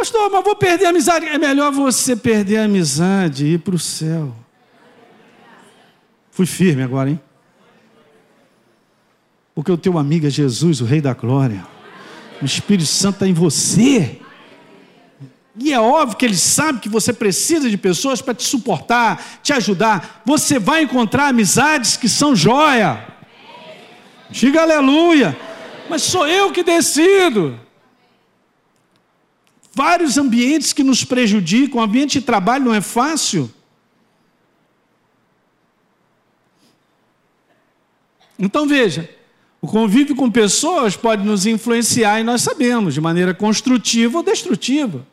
[0.06, 1.26] Pastor, mas vou perder a amizade.
[1.26, 4.32] É melhor você perder a amizade e ir para o céu.
[6.30, 7.20] Fui firme agora, hein?
[9.52, 11.66] Porque o teu amigo é Jesus, o Rei da Glória.
[12.40, 14.20] O Espírito Santo está em você.
[15.58, 19.52] E é óbvio que ele sabe que você precisa de pessoas para te suportar, te
[19.52, 20.22] ajudar.
[20.24, 23.04] Você vai encontrar amizades que são joia.
[24.30, 25.36] Diga aleluia.
[25.90, 27.65] Mas sou eu que decido
[29.76, 33.52] vários ambientes que nos prejudicam, o ambiente de trabalho não é fácil.
[38.38, 39.10] Então veja,
[39.60, 45.06] o convívio com pessoas pode nos influenciar e nós sabemos, de maneira construtiva ou destrutiva.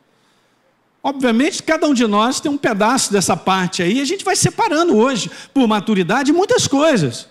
[1.02, 4.96] Obviamente, cada um de nós tem um pedaço dessa parte aí, a gente vai separando
[4.96, 7.28] hoje, por maturidade, muitas coisas.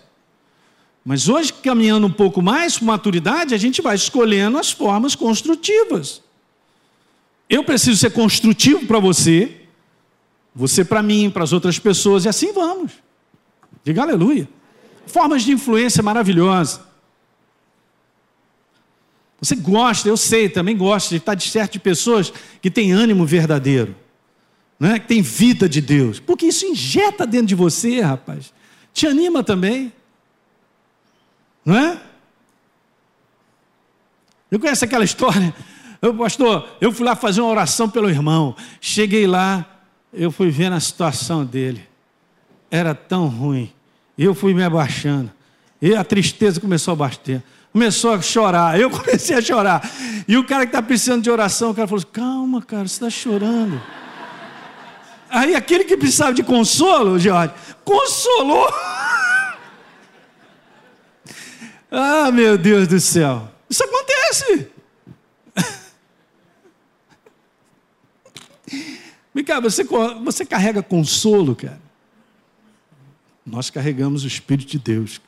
[1.03, 6.22] Mas hoje, caminhando um pouco mais por maturidade, a gente vai escolhendo as formas construtivas.
[7.53, 9.61] Eu preciso ser construtivo para você,
[10.55, 12.93] você para mim, para as outras pessoas, e assim vamos.
[13.83, 14.49] Diga aleluia.
[15.05, 16.81] Formas de influência maravilhosas.
[19.39, 23.23] Você gosta, eu sei, também gosta de estar de certo de pessoas que têm ânimo
[23.23, 23.95] verdadeiro,
[24.79, 24.97] né?
[24.97, 28.51] que têm vida de Deus, porque isso injeta dentro de você, rapaz.
[28.91, 29.93] Te anima também,
[31.63, 32.01] não é?
[34.49, 35.53] Eu conheço aquela história
[36.03, 38.53] eu, pastor, eu fui lá fazer uma oração pelo irmão.
[38.81, 39.65] Cheguei lá,
[40.11, 41.87] eu fui vendo a situação dele.
[42.69, 43.71] Era tão ruim.
[44.17, 45.31] Eu fui me abaixando.
[45.81, 47.41] E a tristeza começou a bater.
[47.71, 48.77] Começou a chorar.
[48.77, 49.89] Eu comecei a chorar.
[50.27, 52.95] E o cara que está precisando de oração, o cara falou assim: calma, cara, você
[52.95, 53.81] está chorando.
[55.29, 57.53] Aí aquele que precisava de consolo, Jorge,
[57.85, 58.67] consolou.
[61.89, 63.49] ah, meu Deus do céu.
[63.69, 64.72] Isso acontece.
[69.33, 69.83] Mica, você,
[70.23, 71.81] você carrega consolo, cara.
[73.45, 75.19] Nós carregamos o Espírito de Deus.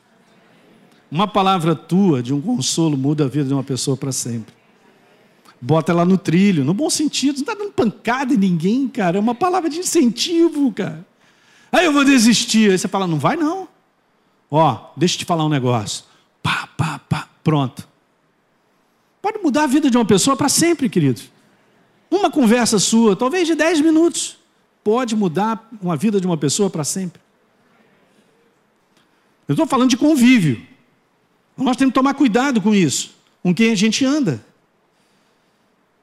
[1.10, 4.54] Uma palavra tua de um consolo muda a vida de uma pessoa para sempre.
[5.60, 9.16] Bota ela no trilho, no bom sentido, não está dando pancada em ninguém, cara.
[9.16, 11.06] É uma palavra de incentivo, cara.
[11.72, 12.70] Aí eu vou desistir.
[12.70, 13.68] Aí você fala, não vai não.
[14.50, 16.04] Ó, deixa eu te falar um negócio.
[16.42, 17.86] Pá, pá, pá, pronto.
[19.20, 21.30] Pode mudar a vida de uma pessoa para sempre, queridos.
[22.10, 24.38] Uma conversa sua, talvez de 10 minutos,
[24.84, 27.20] pode mudar uma vida de uma pessoa para sempre.
[29.48, 30.64] Eu estou falando de convívio.
[31.56, 34.44] Nós temos que tomar cuidado com isso, com quem a gente anda.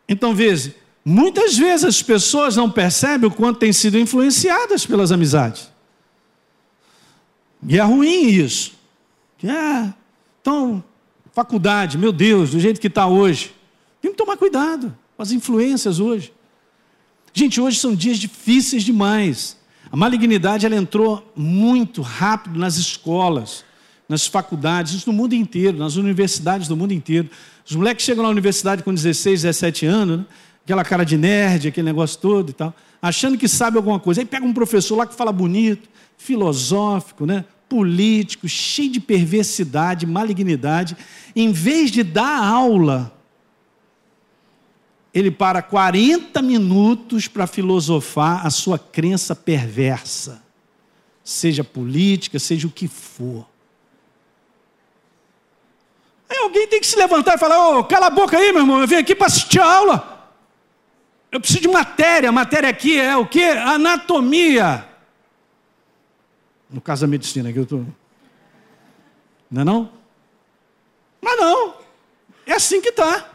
[0.07, 5.71] Então, veja, muitas vezes as pessoas não percebem o quanto têm sido influenciadas pelas amizades.
[7.65, 8.73] E é ruim isso.
[9.47, 9.93] Ah,
[10.41, 10.83] então,
[11.31, 13.53] faculdade, meu Deus, do jeito que está hoje.
[14.01, 16.33] Tem que tomar cuidado as influências hoje.
[17.33, 19.57] Gente, hoje são dias difíceis demais.
[19.89, 23.63] A malignidade ela entrou muito rápido nas escolas,
[24.07, 27.29] nas faculdades, no mundo inteiro, nas universidades do mundo inteiro.
[27.65, 30.25] Os moleques chegam na universidade com 16, 17 anos, né?
[30.63, 34.19] aquela cara de nerd, aquele negócio todo e tal, achando que sabe alguma coisa.
[34.19, 37.45] Aí pega um professor lá que fala bonito, filosófico, né?
[37.69, 40.97] político, cheio de perversidade, malignidade.
[41.33, 43.22] Em vez de dar aula
[45.13, 50.41] ele para 40 minutos para filosofar a sua crença perversa,
[51.23, 53.47] seja política, seja o que for.
[56.27, 58.61] Aí alguém tem que se levantar e falar: Ô, oh, cala a boca aí, meu
[58.61, 60.31] irmão, eu vim aqui para assistir a aula.
[61.31, 63.43] Eu preciso de matéria, matéria aqui é o que?
[63.43, 64.87] Anatomia.
[66.69, 67.85] No caso da medicina, que eu estou.
[69.49, 69.91] Não é não?
[71.21, 71.75] Mas não.
[72.45, 73.32] É assim que está.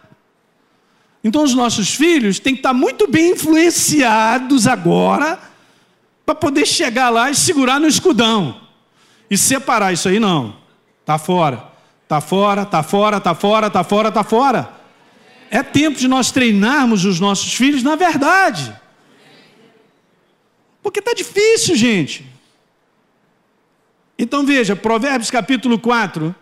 [1.28, 5.38] Então os nossos filhos têm que estar muito bem influenciados agora
[6.24, 8.58] para poder chegar lá e segurar no escudão
[9.28, 10.56] e separar isso aí não.
[11.04, 11.68] Tá fora.
[12.08, 14.72] Tá fora, tá fora, tá fora, tá fora, tá fora.
[15.50, 18.74] É tempo de nós treinarmos os nossos filhos na verdade.
[20.82, 22.24] Porque tá difícil, gente.
[24.18, 26.34] Então veja, Provérbios capítulo 4,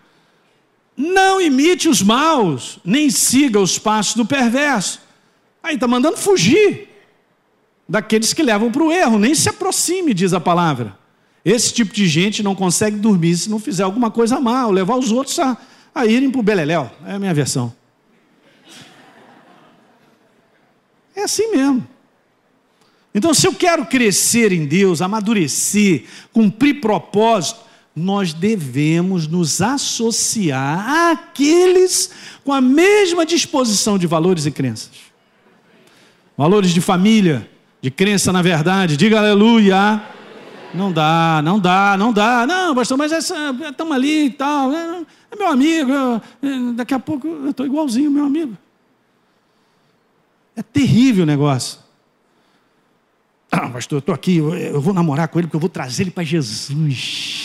[0.97, 4.99] não imite os maus, nem siga os passos do perverso.
[5.61, 6.89] Aí está mandando fugir
[7.87, 10.97] daqueles que levam para o erro, nem se aproxime, diz a palavra.
[11.45, 15.11] Esse tipo de gente não consegue dormir se não fizer alguma coisa mal, levar os
[15.11, 15.55] outros a,
[15.93, 16.89] a irem para o beleléu.
[17.05, 17.73] É a minha versão.
[21.15, 21.87] É assim mesmo.
[23.13, 27.66] Então, se eu quero crescer em Deus, amadurecer, cumprir propósito,
[27.97, 32.11] nós devemos nos associar àqueles
[32.43, 34.91] com a mesma disposição de valores e crenças.
[36.37, 37.49] Valores de família,
[37.81, 40.03] de crença na verdade, diga aleluia.
[40.75, 42.45] Não dá, não dá, não dá.
[42.45, 44.71] Não, pastor, mas estamos ali e tal.
[44.71, 48.55] É, é meu amigo, eu, é, daqui a pouco eu estou igualzinho meu amigo.
[50.55, 51.79] É terrível o negócio.
[53.51, 56.03] Ah, pastor, eu estou aqui, eu, eu vou namorar com ele porque eu vou trazer
[56.03, 57.36] ele para Jesus.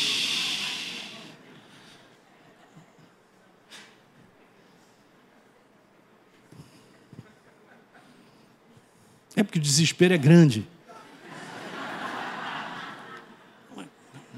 [9.42, 10.64] É porque o desespero é grande.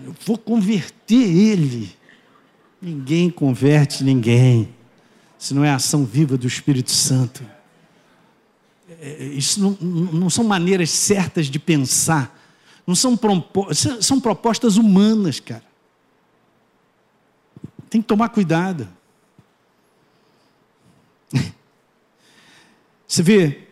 [0.02, 1.94] Eu vou converter ele.
[2.80, 4.74] Ninguém converte ninguém,
[5.38, 7.44] se não é a ação viva do Espírito Santo.
[8.88, 9.72] É, é, isso não,
[10.10, 12.34] não são maneiras certas de pensar,
[12.86, 13.18] não são,
[14.00, 15.64] são propostas humanas, cara.
[17.90, 18.88] Tem que tomar cuidado.
[23.06, 23.64] Você vê,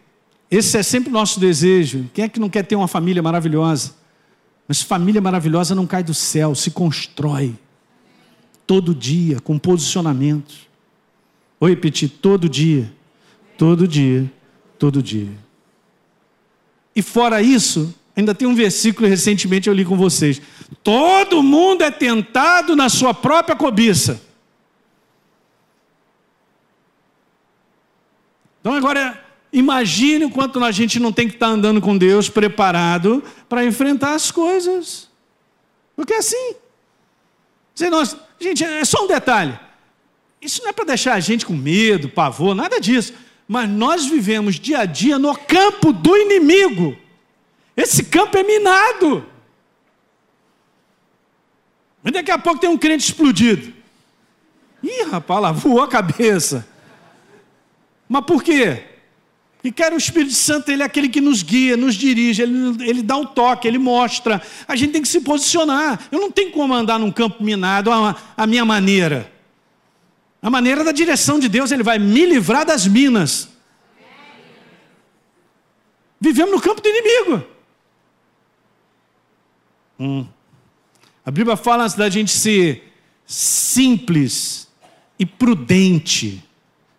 [0.52, 2.10] esse é sempre o nosso desejo.
[2.12, 3.94] Quem é que não quer ter uma família maravilhosa?
[4.68, 7.54] Mas família maravilhosa não cai do céu, se constrói
[8.66, 10.68] todo dia, com posicionamentos.
[11.58, 12.92] Vou repetir: todo dia,
[13.56, 14.30] todo dia,
[14.78, 15.30] todo dia.
[16.94, 20.42] E fora isso, ainda tem um versículo recentemente eu li com vocês.
[20.84, 24.20] Todo mundo é tentado na sua própria cobiça.
[28.60, 29.21] Então agora
[29.52, 34.14] Imagine o quanto a gente não tem que estar andando com Deus preparado para enfrentar
[34.14, 35.10] as coisas.
[35.94, 36.54] Porque é assim.
[37.90, 39.58] nós, gente, é só um detalhe.
[40.40, 43.12] Isso não é para deixar a gente com medo, pavor, nada disso.
[43.46, 46.96] Mas nós vivemos dia a dia no campo do inimigo.
[47.76, 49.26] Esse campo é minado.
[52.02, 53.72] Mas daqui a pouco tem um crente explodido.
[54.82, 56.66] Ih, rapaz, lá voou a cabeça.
[58.08, 58.91] Mas por quê?
[59.64, 63.02] E quer o Espírito Santo, ele é aquele que nos guia, nos dirige, ele, ele
[63.02, 64.42] dá o toque, ele mostra.
[64.66, 66.08] A gente tem que se posicionar.
[66.10, 69.32] Eu não tenho como andar num campo minado a, a minha maneira.
[70.40, 73.48] A maneira da direção de Deus, ele vai me livrar das minas.
[76.20, 77.44] Vivemos no campo do inimigo.
[79.98, 80.26] Hum.
[81.24, 82.92] A Bíblia fala da gente ser
[83.24, 84.68] simples
[85.16, 86.42] e prudente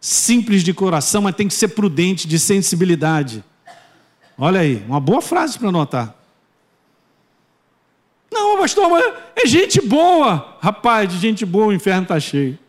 [0.04, 3.42] simples de coração, mas tem que ser prudente, de sensibilidade.
[4.38, 6.14] Olha aí, uma boa frase para anotar.
[8.30, 10.58] Não, pastor, mas é gente boa.
[10.60, 12.60] Rapaz, de gente boa o inferno está cheio.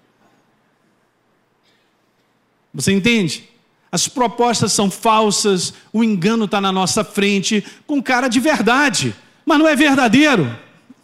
[2.72, 3.50] Você entende?
[3.90, 9.12] As propostas são falsas, o engano está na nossa frente, com cara de verdade,
[9.44, 10.56] mas não é verdadeiro.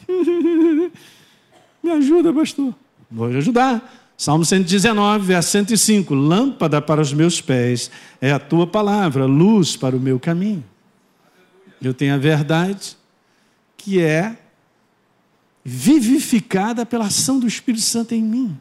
[1.82, 2.72] Me ajuda, pastor.
[3.10, 3.99] Vou ajudar.
[4.20, 7.90] Salmo 119, verso 105: Lâmpada para os meus pés
[8.20, 10.62] é a tua palavra, luz para o meu caminho.
[11.80, 12.98] Eu tenho a verdade
[13.78, 14.36] que é
[15.64, 18.60] vivificada pela ação do Espírito Santo em mim.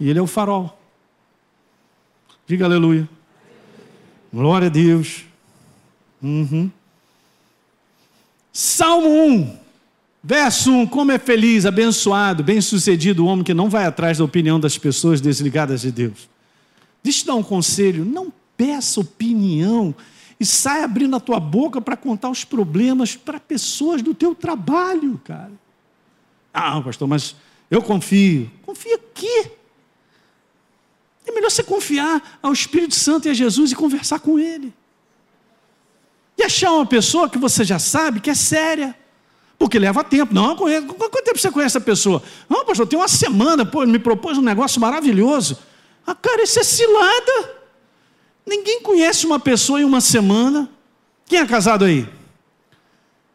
[0.00, 0.76] E ele é o farol.
[2.44, 3.08] Diga aleluia.
[4.34, 5.24] Glória a Deus.
[6.20, 6.68] Uhum.
[8.52, 9.58] Salmo 1.
[10.28, 14.60] Verso 1: Como é feliz, abençoado, bem-sucedido o homem que não vai atrás da opinião
[14.60, 16.28] das pessoas desligadas de Deus.
[17.02, 19.94] Deixa eu te dar um conselho: não peça opinião
[20.38, 25.18] e sai abrindo a tua boca para contar os problemas para pessoas do teu trabalho,
[25.24, 25.52] cara.
[26.52, 27.34] Ah, pastor, mas
[27.70, 28.50] eu confio.
[28.66, 29.50] Confia aqui.
[31.26, 34.74] É melhor você confiar ao Espírito Santo e a Jesus e conversar com Ele.
[36.36, 38.94] E achar uma pessoa que você já sabe que é séria.
[39.58, 40.32] Porque leva tempo.
[40.32, 40.86] Não, conheço.
[40.86, 42.22] Quanto tempo você conhece a pessoa?
[42.48, 45.58] Não, pastor, tem uma semana, pô, ele me propôs um negócio maravilhoso.
[46.06, 47.58] Ah, cara, isso é cilada.
[48.46, 50.70] Ninguém conhece uma pessoa em uma semana.
[51.26, 52.08] Quem é casado aí?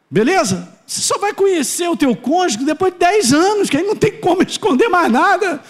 [0.10, 0.72] Beleza?
[0.88, 4.20] Você só vai conhecer o teu cônjuge depois de 10 anos, que aí não tem
[4.20, 5.62] como esconder mais nada.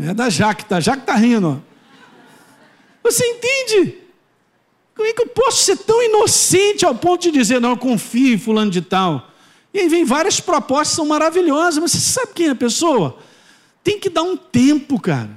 [0.00, 0.80] É da Jaque, tá?
[0.80, 1.62] Jaque tá rindo.
[3.02, 3.98] Você entende?
[4.98, 8.34] Como é que eu posso ser tão inocente ao ponto de dizer, não, eu confio
[8.34, 9.30] em fulano de tal?
[9.72, 13.16] E aí vem várias propostas, são maravilhosas, mas você sabe quem é a pessoa?
[13.84, 15.30] Tem que dar um tempo, cara.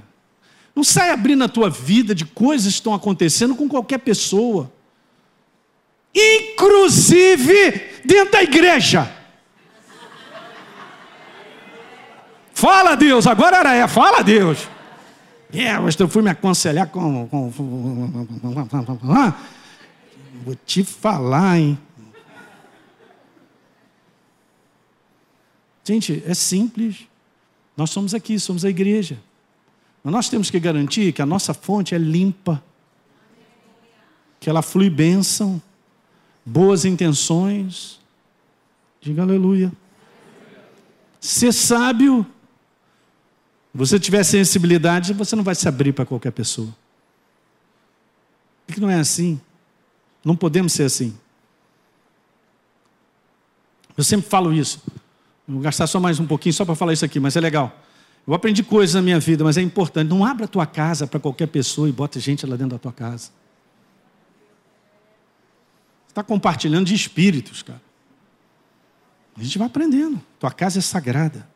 [0.75, 4.73] Não sai abrindo a tua vida de coisas que estão acontecendo com qualquer pessoa.
[6.11, 9.15] Inclusive dentro da igreja.
[12.51, 14.67] Fala Deus, agora era é, fala Deus.
[15.53, 17.51] É, eu fui me aconselhar com, com,
[20.45, 21.77] Vou te falar, hein?
[25.83, 27.07] Gente, é simples.
[27.75, 29.19] Nós somos aqui, somos a igreja.
[30.03, 32.63] Mas nós temos que garantir que a nossa fonte é limpa,
[34.39, 35.61] que ela flui bênção,
[36.45, 37.99] boas intenções.
[39.01, 39.71] Diga aleluia.
[41.19, 42.25] Ser sábio
[43.73, 46.75] você tiver sensibilidade, você não vai se abrir para qualquer pessoa.
[48.67, 49.39] Por que não é assim?
[50.23, 51.17] Não podemos ser assim.
[53.97, 54.81] Eu sempre falo isso.
[55.47, 57.81] Vou gastar só mais um pouquinho só para falar isso aqui, mas é legal.
[58.25, 60.07] Eu aprendi coisas na minha vida, mas é importante.
[60.07, 62.91] Não abra a tua casa para qualquer pessoa e bota gente lá dentro da tua
[62.91, 63.31] casa.
[66.05, 67.81] Você está compartilhando de espíritos, cara.
[69.37, 70.21] A gente vai aprendendo.
[70.39, 71.47] Tua casa é sagrada.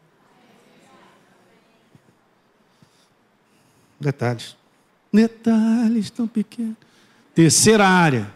[4.05, 4.55] Detalhes.
[5.11, 6.75] Detalhes tão pequenos.
[7.33, 8.31] Terceira área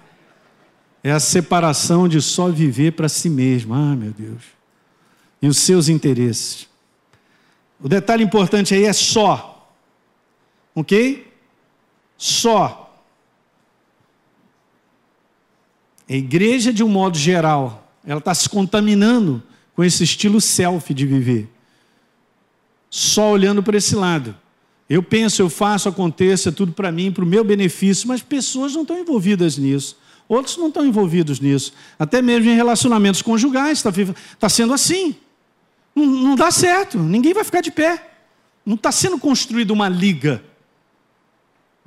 [1.03, 3.75] é a separação de só viver para si mesmo.
[3.75, 4.41] Ah, meu Deus.
[5.39, 6.67] E os seus interesses.
[7.79, 9.71] O detalhe importante aí é só.
[10.73, 11.31] Ok?
[12.17, 12.99] Só.
[16.09, 19.43] A igreja, de um modo geral, ela está se contaminando
[19.75, 21.47] com esse estilo self de viver.
[22.89, 24.35] Só olhando para esse lado.
[24.89, 28.81] Eu penso, eu faço, aconteça, tudo para mim, para o meu benefício, mas pessoas não
[28.81, 29.95] estão envolvidas nisso.
[30.27, 31.73] Outros não estão envolvidos nisso.
[31.97, 33.91] Até mesmo em relacionamentos conjugais, está
[34.39, 35.15] tá sendo assim.
[35.95, 38.13] Não, não dá certo, ninguém vai ficar de pé.
[38.65, 40.43] Não está sendo construída uma liga.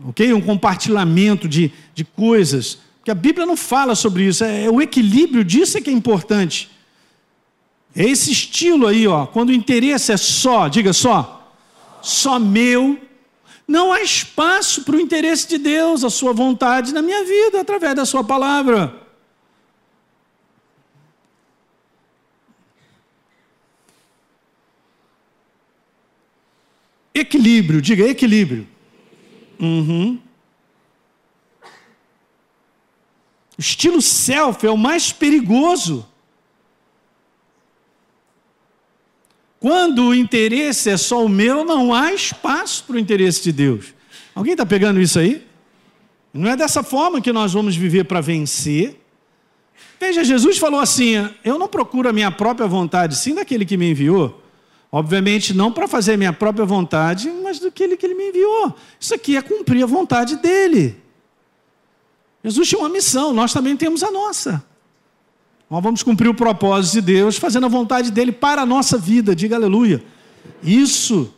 [0.04, 0.32] Ok?
[0.32, 2.78] Um compartilhamento de, de coisas.
[2.98, 4.44] Porque a Bíblia não fala sobre isso.
[4.44, 6.70] É, é o equilíbrio disso é que é importante.
[7.96, 9.26] É esse estilo aí, ó.
[9.26, 11.41] Quando o interesse é só, diga só
[12.02, 13.00] só meu,
[13.66, 17.94] não há espaço para o interesse de Deus, a sua vontade na minha vida, através
[17.94, 19.00] da sua palavra.
[27.14, 28.66] Equilíbrio, diga equilíbrio.
[29.60, 30.18] Uhum.
[33.56, 36.08] O estilo self é o mais perigoso.
[39.62, 43.94] Quando o interesse é só o meu, não há espaço para o interesse de Deus.
[44.34, 45.46] Alguém está pegando isso aí?
[46.34, 49.00] Não é dessa forma que nós vamos viver para vencer.
[50.00, 53.92] Veja, Jesus falou assim: Eu não procuro a minha própria vontade, sim daquele que me
[53.92, 54.42] enviou.
[54.90, 58.74] Obviamente, não para fazer a minha própria vontade, mas daquele que ele me enviou.
[58.98, 61.00] Isso aqui é cumprir a vontade dele.
[62.42, 64.64] Jesus tinha uma missão, nós também temos a nossa.
[65.72, 69.34] Nós vamos cumprir o propósito de Deus, fazendo a vontade dele para a nossa vida.
[69.34, 70.04] Diga aleluia.
[70.62, 71.32] Isso.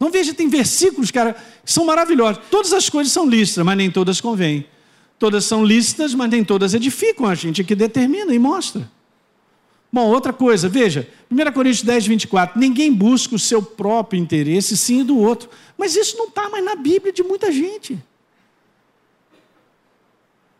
[0.00, 2.42] Não veja, tem versículos, cara, que são maravilhosos.
[2.50, 4.64] Todas as coisas são lícitas, mas nem todas convêm.
[5.18, 7.26] Todas são lícitas, mas nem todas edificam.
[7.26, 8.90] A gente que determina e mostra.
[9.92, 12.58] Bom, outra coisa, veja, 1 Coríntios 10, 24.
[12.58, 15.50] Ninguém busca o seu próprio interesse, sim do outro.
[15.76, 18.02] Mas isso não está mais na Bíblia de muita gente.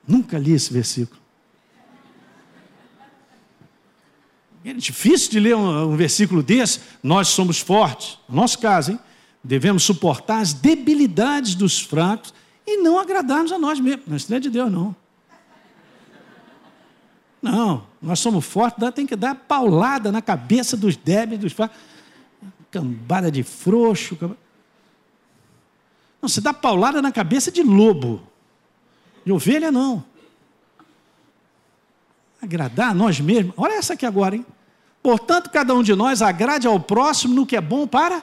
[0.06, 1.27] Nunca li esse versículo.
[4.64, 6.80] É difícil de ler um, um versículo desse.
[7.02, 8.98] Nós somos fortes, no nosso caso, hein?
[9.42, 12.34] Devemos suportar as debilidades dos fracos
[12.66, 14.28] e não agradarmos a nós mesmos.
[14.28, 14.94] Não é de Deus, não.
[17.40, 21.76] Não, nós somos fortes, tem que dar paulada na cabeça dos débeis, dos fracos.
[22.70, 24.18] Cambada de frouxo.
[26.20, 28.20] Não, você dá paulada na cabeça de lobo.
[29.24, 30.04] De ovelha, não.
[32.40, 33.54] Agradar a nós mesmos.
[33.56, 34.46] Olha essa aqui agora, hein?
[35.02, 38.22] Portanto, cada um de nós agrade ao próximo no que é bom para.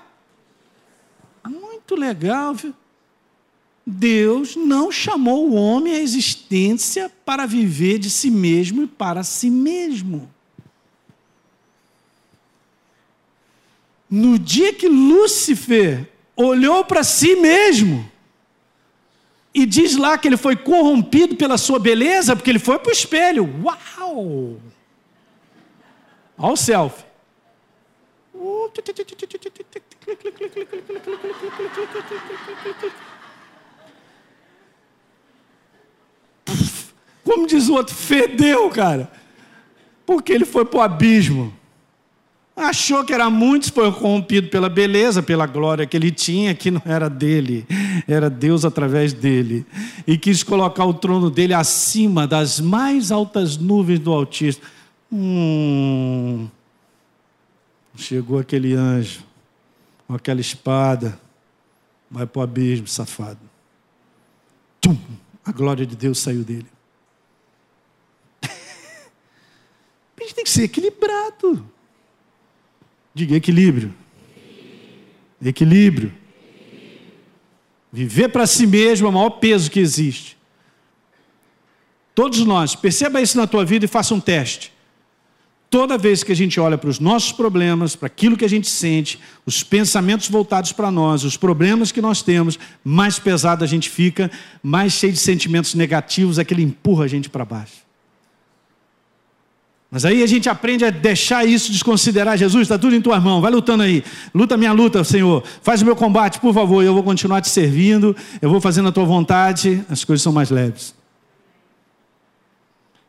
[1.46, 2.74] Muito legal, viu?
[3.86, 9.50] Deus não chamou o homem à existência para viver de si mesmo e para si
[9.50, 10.30] mesmo.
[14.10, 18.10] No dia que Lúcifer olhou para si mesmo,
[19.56, 22.92] e diz lá que ele foi corrompido pela sua beleza, porque ele foi para o
[22.92, 23.50] espelho.
[23.64, 24.58] Uau!
[26.38, 27.06] Olha o selfie.
[37.24, 39.10] Como diz o outro, fedeu, cara.
[40.06, 41.58] Porque ele foi para o abismo.
[42.56, 46.82] Achou que era muito, foi corrompido pela beleza, pela glória que ele tinha, que não
[46.86, 47.68] era dele,
[48.08, 49.66] era Deus através dele.
[50.08, 54.64] E quis colocar o trono dele acima das mais altas nuvens do Altíssimo.
[55.12, 56.48] Hum,
[57.98, 59.22] chegou aquele anjo,
[60.08, 61.20] com aquela espada,
[62.10, 63.40] vai para o abismo, safado.
[64.80, 64.98] Tum,
[65.44, 66.68] a glória de Deus saiu dele.
[68.42, 71.75] A gente tem que ser equilibrado.
[73.16, 73.94] Diga equilíbrio.
[75.44, 76.14] Equilíbrio.
[77.92, 80.36] Viver para si mesmo é o maior peso que existe.
[82.14, 84.74] Todos nós, perceba isso na tua vida e faça um teste.
[85.70, 88.68] Toda vez que a gente olha para os nossos problemas, para aquilo que a gente
[88.68, 93.90] sente, os pensamentos voltados para nós, os problemas que nós temos, mais pesado a gente
[93.90, 94.30] fica,
[94.62, 97.85] mais cheio de sentimentos negativos, aquele empurra a gente para baixo.
[99.90, 103.42] Mas aí a gente aprende a deixar isso, desconsiderar Jesus, está tudo em tuas mãos,
[103.42, 107.04] vai lutando aí, luta minha luta, Senhor, faz o meu combate, por favor, eu vou
[107.04, 110.94] continuar te servindo, eu vou fazendo a tua vontade, as coisas são mais leves.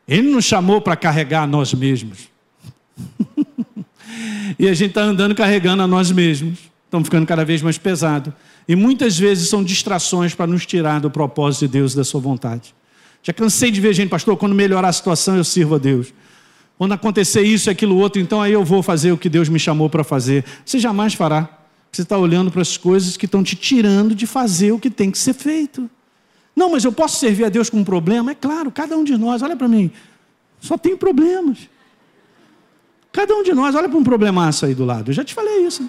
[0.06, 2.28] Ele nos chamou para carregar a nós mesmos.
[4.58, 8.32] e a gente está andando carregando a nós mesmos, estamos ficando cada vez mais pesado.
[8.68, 12.20] E muitas vezes são distrações para nos tirar do propósito de Deus e da sua
[12.20, 12.74] vontade.
[13.22, 16.12] Já cansei de ver gente, pastor, quando melhorar a situação eu sirvo a Deus.
[16.78, 19.88] Quando acontecer isso, aquilo, outro, então aí eu vou fazer o que Deus me chamou
[19.88, 20.44] para fazer.
[20.64, 21.48] Você jamais fará.
[21.90, 25.10] Você está olhando para as coisas que estão te tirando de fazer o que tem
[25.10, 25.88] que ser feito.
[26.54, 28.32] Não, mas eu posso servir a Deus com um problema?
[28.32, 29.90] É claro, cada um de nós, olha para mim,
[30.60, 31.58] só tem problemas.
[33.12, 35.10] Cada um de nós, olha para um problemaço aí do lado.
[35.10, 35.88] Eu já te falei isso.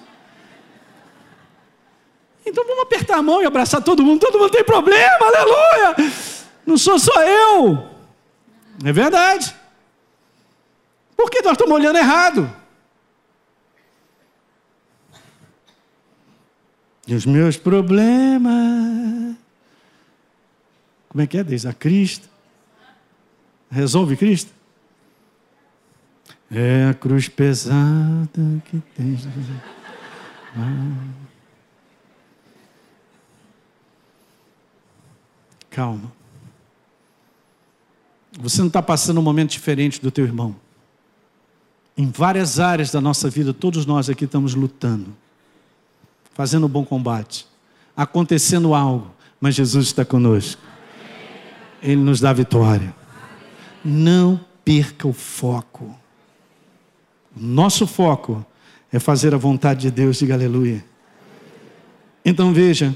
[2.46, 4.22] Então vamos apertar a mão e abraçar todo mundo.
[4.22, 6.14] Todo mundo tem problema, aleluia!
[6.66, 7.84] Não sou só eu.
[8.86, 9.54] É verdade.
[11.18, 12.50] Porque nós estamos olhando errado.
[17.08, 19.36] E os meus problemas.
[21.10, 21.44] Como é que é?
[21.44, 22.30] Diz a Cristo.
[23.72, 24.54] Resolve Cristo?
[26.52, 29.18] É a cruz pesada que tem.
[35.72, 36.12] Calma.
[38.40, 40.67] Você não está passando um momento diferente do teu irmão.
[41.98, 45.16] Em várias áreas da nossa vida, todos nós aqui estamos lutando,
[46.34, 47.48] fazendo um bom combate,
[47.96, 50.62] acontecendo algo, mas Jesus está conosco.
[51.82, 52.94] Ele nos dá vitória.
[53.84, 55.98] Não perca o foco.
[57.36, 58.46] Nosso foco
[58.92, 60.86] é fazer a vontade de Deus, diga aleluia.
[62.24, 62.96] Então veja,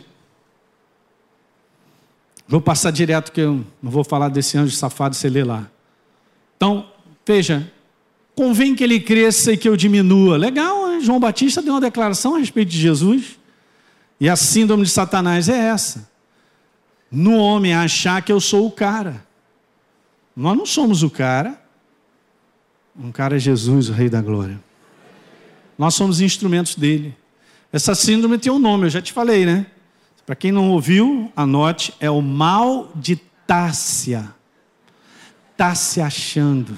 [2.48, 5.70] vou passar direto que eu não vou falar desse anjo safado, você lê lá.
[6.58, 6.92] Então,
[7.26, 7.72] veja,
[8.36, 10.38] convém que ele cresça e que eu diminua.
[10.38, 13.40] Legal, João Batista deu uma declaração a respeito de Jesus.
[14.20, 16.10] E a síndrome de Satanás é essa.
[17.12, 19.26] No homem achar que eu sou o cara.
[20.36, 21.62] Nós não somos o cara.
[22.96, 24.60] Um cara é Jesus, o Rei da Glória.
[25.78, 27.16] Nós somos instrumentos dele.
[27.74, 29.66] Essa síndrome tem um nome, eu já te falei, né?
[30.26, 33.16] Para quem não ouviu, anote, é o mal de
[33.48, 34.34] Tássia.
[35.52, 36.78] Está se achando.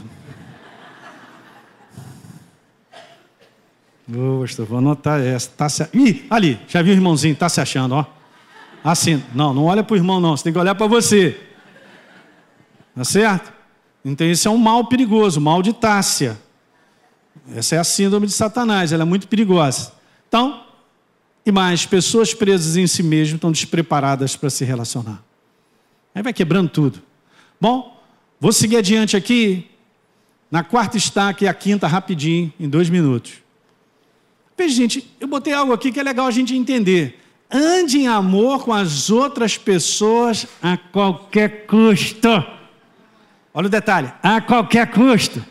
[4.06, 5.49] Pastor, vou anotar essa.
[5.49, 5.88] Tá se...
[5.93, 8.06] Ih, ali, já viu o irmãozinho, está se achando, ó.
[8.84, 11.39] Assim, não, não olha para o irmão, não, você tem que olhar para você.
[12.93, 13.54] Tá certo?
[14.04, 16.38] Então, esse é um mal perigoso, mal de Tássia.
[17.56, 19.93] Essa é a síndrome de Satanás, ela é muito perigosa.
[20.28, 20.66] Então,
[21.45, 25.24] e mais, pessoas presas em si mesmas estão despreparadas para se relacionar.
[26.14, 27.01] Aí vai quebrando tudo.
[27.60, 28.01] Bom,
[28.39, 29.70] vou seguir adiante aqui.
[30.51, 33.42] Na quarta estaca e a quinta rapidinho, em dois minutos.
[34.58, 37.20] Veja, gente, eu botei algo aqui que é legal a gente entender.
[37.51, 42.30] ande em amor com as outras pessoas a qualquer custo.
[43.54, 45.43] Olha o detalhe: a qualquer custo.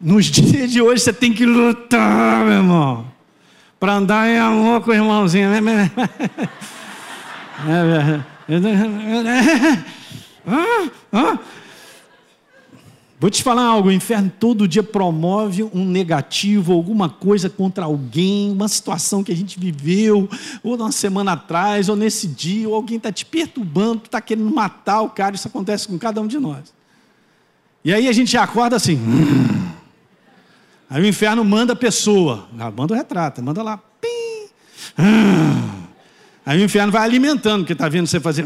[0.00, 3.06] Nos dias de hoje você tem que lutar, meu irmão,
[3.78, 5.50] para andar em amor com o irmãozinho.
[7.66, 8.20] É,
[13.24, 18.52] Vou te falar algo: o inferno todo dia promove um negativo, alguma coisa contra alguém,
[18.52, 20.28] uma situação que a gente viveu,
[20.62, 25.00] ou uma semana atrás, ou nesse dia, ou alguém está te perturbando, está querendo matar
[25.00, 25.34] o cara.
[25.34, 26.74] Isso acontece com cada um de nós.
[27.82, 29.00] E aí a gente acorda assim.
[30.90, 33.78] Aí o inferno manda a pessoa, ah, manda o retrato, manda lá.
[33.78, 34.50] Pim.
[36.44, 38.44] Aí o inferno vai alimentando, porque está vendo você fazer.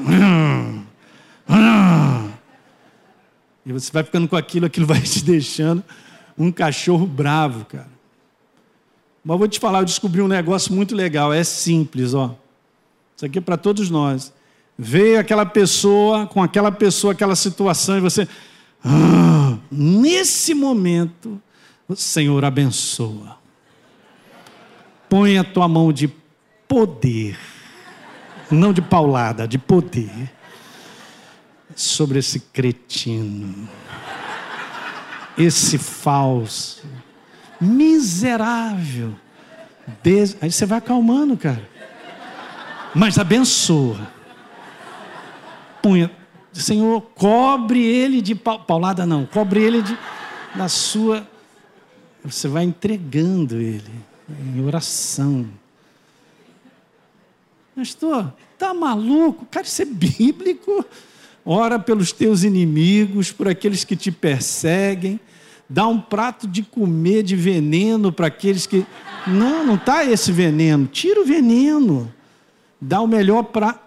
[3.69, 5.85] E você vai ficando com aquilo, aquilo vai te deixando
[6.39, 7.91] um cachorro bravo, cara.
[9.23, 12.35] Mas vou te falar, eu descobri um negócio muito legal, é simples, ó.
[13.15, 14.33] Isso aqui é para todos nós.
[14.79, 18.27] Veio aquela pessoa, com aquela pessoa, aquela situação, e você.
[18.83, 21.39] Ah, nesse momento,
[21.87, 23.37] o Senhor abençoa.
[25.11, 26.09] Põe a tua mão de
[26.67, 27.39] poder,
[28.51, 30.38] não de paulada, de poder
[31.79, 33.69] sobre esse cretino,
[35.39, 36.85] esse falso,
[37.61, 39.15] miserável.
[40.03, 40.37] Des...
[40.41, 41.63] Aí você vai acalmando, cara.
[42.93, 44.11] Mas abençoa.
[45.81, 46.11] Punha.
[46.53, 49.25] Senhor, cobre ele de paulada, não.
[49.25, 49.97] Cobre ele de,
[50.57, 51.25] da sua.
[52.25, 53.93] Você vai entregando ele
[54.29, 55.49] em oração.
[57.77, 59.47] Pastor, tá maluco?
[59.47, 60.85] Cara, isso é bíblico.
[61.51, 65.19] Ora pelos teus inimigos, por aqueles que te perseguem.
[65.67, 68.85] Dá um prato de comer de veneno para aqueles que.
[69.27, 70.87] Não, não está esse veneno.
[70.87, 72.13] Tira o veneno.
[72.79, 73.81] Dá o melhor para.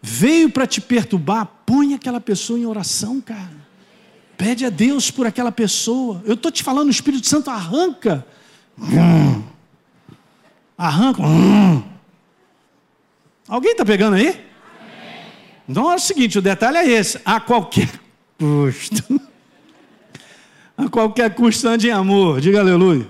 [0.00, 3.66] Veio para te perturbar, põe aquela pessoa em oração, cara.
[4.38, 6.22] Pede a Deus por aquela pessoa.
[6.24, 8.26] Eu estou te falando, o Espírito Santo arranca.
[10.78, 11.22] Arranca.
[13.46, 14.45] Alguém está pegando aí?
[15.68, 17.20] Então é o seguinte: o detalhe é esse.
[17.24, 17.88] A qualquer
[18.38, 19.20] custo.
[20.76, 22.40] a qualquer custo ande em amor.
[22.40, 23.08] Diga aleluia.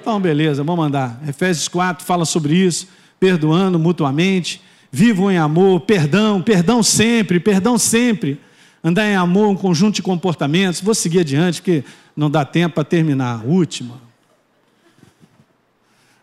[0.00, 1.20] Então, beleza, vamos mandar.
[1.28, 2.88] Efésios 4 fala sobre isso.
[3.18, 4.62] Perdoando mutuamente.
[4.90, 5.80] Vivam em amor.
[5.80, 8.40] Perdão, perdão sempre, perdão sempre.
[8.82, 10.80] Andar em amor, um conjunto de comportamentos.
[10.80, 11.82] Vou seguir adiante, porque
[12.16, 13.44] não dá tempo para terminar.
[13.44, 14.00] Última.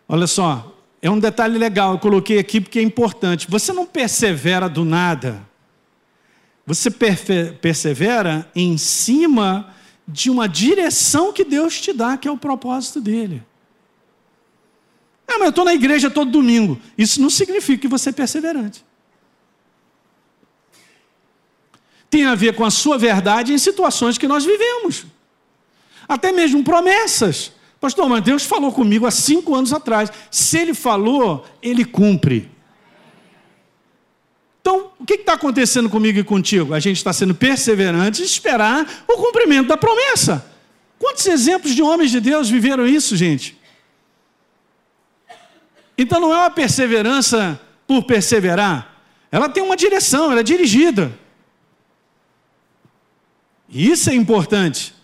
[0.08, 3.46] Olha só, é um detalhe legal, eu coloquei aqui porque é importante.
[3.50, 5.42] Você não persevera do nada.
[6.66, 9.74] Você persevera em cima
[10.06, 13.42] de uma direção que Deus te dá, que é o propósito dele.
[15.26, 16.80] Ah, mas eu estou na igreja todo domingo.
[16.96, 18.84] Isso não significa que você é perseverante.
[22.08, 25.04] Tem a ver com a sua verdade em situações que nós vivemos.
[26.08, 27.52] Até mesmo promessas.
[27.80, 30.10] Pastor, mas Deus falou comigo há cinco anos atrás.
[30.30, 32.53] Se Ele falou, Ele cumpre.
[34.64, 36.72] Então, o que está acontecendo comigo e contigo?
[36.72, 40.50] A gente está sendo perseverante em esperar o cumprimento da promessa.
[40.98, 43.60] Quantos exemplos de homens de Deus viveram isso, gente?
[45.98, 49.02] Então não é uma perseverança por perseverar.
[49.30, 51.12] Ela tem uma direção, ela é dirigida.
[53.68, 54.94] E isso é importante.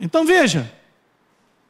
[0.00, 0.72] Então veja.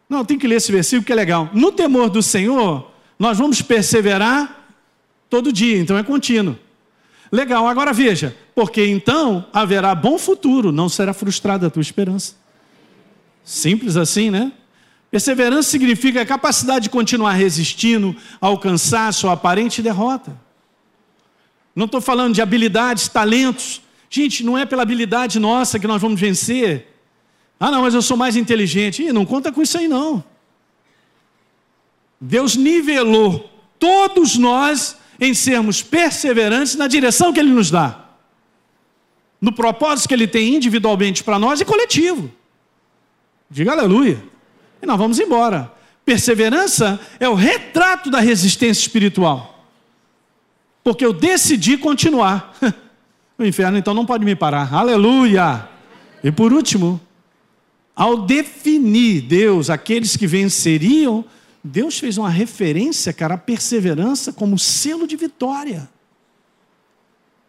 [0.08, 1.50] Não, tem que ler esse versículo que é legal.
[1.52, 2.88] No temor do Senhor,
[3.18, 4.64] nós vamos perseverar
[5.28, 6.56] todo dia, então é contínuo.
[7.32, 12.34] Legal, agora veja, porque então haverá bom futuro, não será frustrada a tua esperança.
[13.44, 14.52] Simples assim, né?
[15.10, 20.36] Perseverança significa a capacidade de continuar resistindo, alcançar a sua aparente derrota.
[21.74, 23.80] Não estou falando de habilidades, talentos.
[24.08, 26.86] Gente, não é pela habilidade nossa que nós vamos vencer.
[27.58, 29.02] Ah, não, mas eu sou mais inteligente.
[29.02, 30.22] Ih, não conta com isso aí, não.
[32.20, 38.06] Deus nivelou todos nós em sermos perseverantes na direção que Ele nos dá,
[39.40, 42.30] no propósito que Ele tem individualmente para nós e coletivo.
[43.50, 44.22] Diga aleluia.
[44.80, 45.72] E nós vamos embora.
[46.04, 49.66] Perseverança é o retrato da resistência espiritual.
[50.82, 52.56] Porque eu decidi continuar.
[53.38, 54.70] O inferno então não pode me parar.
[54.74, 55.66] Aleluia!
[56.22, 57.00] E por último,
[57.96, 61.24] ao definir Deus aqueles que venceriam,
[61.62, 65.88] Deus fez uma referência, cara, à perseverança como selo de vitória.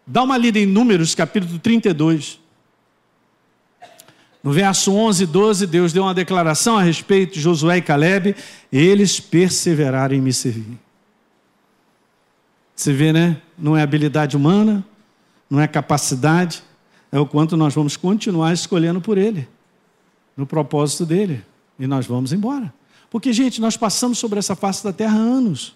[0.05, 2.39] Dá uma lida em Números, capítulo 32.
[4.43, 8.35] No verso 11 e 12, Deus deu uma declaração a respeito de Josué e Caleb.
[8.71, 10.77] Eles perseveraram em me servir.
[12.75, 13.39] Você vê, né?
[13.57, 14.83] Não é habilidade humana,
[15.47, 16.63] não é capacidade,
[17.11, 19.47] é o quanto nós vamos continuar escolhendo por Ele,
[20.35, 21.43] no propósito dele,
[21.77, 22.73] e nós vamos embora.
[23.11, 25.75] Porque, gente, nós passamos sobre essa face da terra há anos.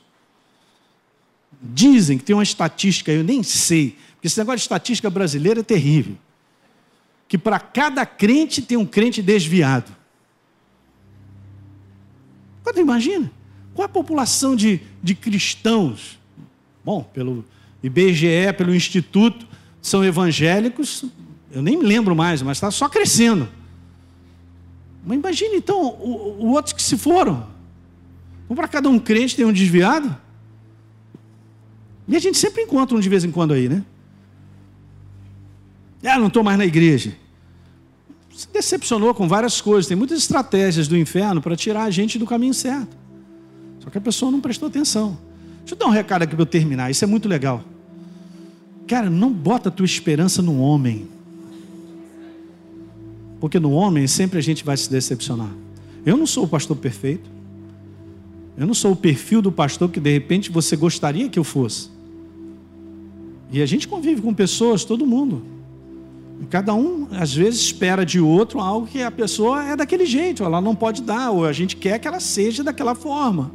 [1.61, 5.63] Dizem que tem uma estatística, eu nem sei, porque esse negócio de estatística brasileira é
[5.63, 6.17] terrível.
[7.27, 9.93] Que para cada crente tem um crente desviado.
[12.63, 13.29] Quando imagina?
[13.73, 16.17] Qual a população de, de cristãos?
[16.85, 17.43] Bom, pelo
[17.83, 19.45] IBGE, pelo Instituto,
[19.81, 21.03] são evangélicos,
[21.51, 23.49] eu nem me lembro mais, mas está só crescendo.
[25.05, 25.95] Mas imagine então
[26.39, 27.47] os outros que se foram.
[28.45, 30.15] Então, para cada um crente tem um desviado.
[32.07, 33.83] E a gente sempre encontra um de vez em quando aí, né?
[36.03, 37.15] Ah, não estou mais na igreja.
[38.35, 39.87] Se decepcionou com várias coisas.
[39.87, 42.95] Tem muitas estratégias do inferno para tirar a gente do caminho certo.
[43.79, 45.17] Só que a pessoa não prestou atenção.
[45.59, 46.91] Deixa eu dar um recado aqui para eu terminar.
[46.91, 47.63] Isso é muito legal.
[48.87, 51.07] Cara, não bota a tua esperança no homem.
[53.45, 55.51] Porque no homem sempre a gente vai se decepcionar.
[56.03, 57.29] Eu não sou o pastor perfeito.
[58.57, 61.91] Eu não sou o perfil do pastor que de repente você gostaria que eu fosse.
[63.51, 65.43] E a gente convive com pessoas, todo mundo.
[66.41, 70.43] E cada um, às vezes, espera de outro algo que a pessoa é daquele jeito,
[70.43, 73.51] ela não pode dar, ou a gente quer que ela seja daquela forma.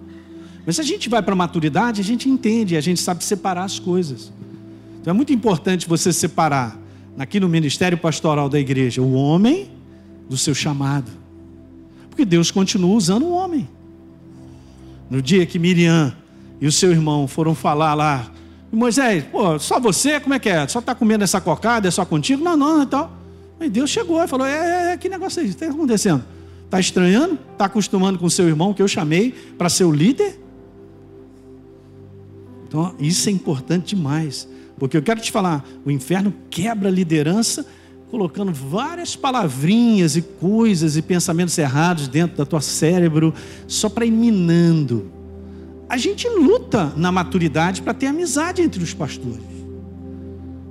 [0.65, 3.65] Mas se a gente vai para a maturidade, a gente entende, a gente sabe separar
[3.65, 4.33] as coisas.
[5.01, 6.79] Então é muito importante você separar,
[7.19, 9.80] aqui no ministério pastoral da igreja, o homem
[10.31, 11.11] do seu chamado.
[12.09, 13.69] Porque Deus continua usando o homem.
[15.11, 16.15] No dia que Miriam
[16.61, 18.31] e o seu irmão foram falar lá,
[18.71, 20.69] Moisés, pô, só você, como é que é?
[20.69, 22.45] Só está comendo essa cocada, é só contigo?
[22.45, 23.11] Não, não, então.
[23.59, 25.55] Aí Deus chegou e falou: é, é, é que negócio é isso?
[25.55, 26.23] Está acontecendo?
[26.65, 27.37] Está estranhando?
[27.53, 30.41] Está acostumando com o seu irmão que eu chamei para ser o líder?
[32.69, 34.49] Então, isso é importante demais.
[34.79, 37.67] Porque eu quero te falar, o inferno quebra a liderança
[38.11, 43.33] colocando várias palavrinhas e coisas e pensamentos errados dentro da tua cérebro,
[43.67, 45.11] só para ir minando.
[45.89, 49.51] A gente luta na maturidade para ter amizade entre os pastores.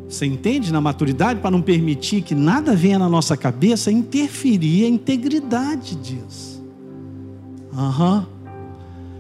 [0.08, 0.74] Você entende?
[0.74, 6.64] Na maturidade, para não permitir que nada venha na nossa cabeça interferir a integridade disso.
[7.72, 8.26] Uhum.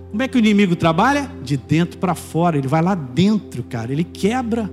[0.09, 1.32] Como é que o inimigo trabalha?
[1.43, 2.57] De dentro para fora.
[2.57, 3.91] Ele vai lá dentro, cara.
[3.91, 4.70] Ele quebra.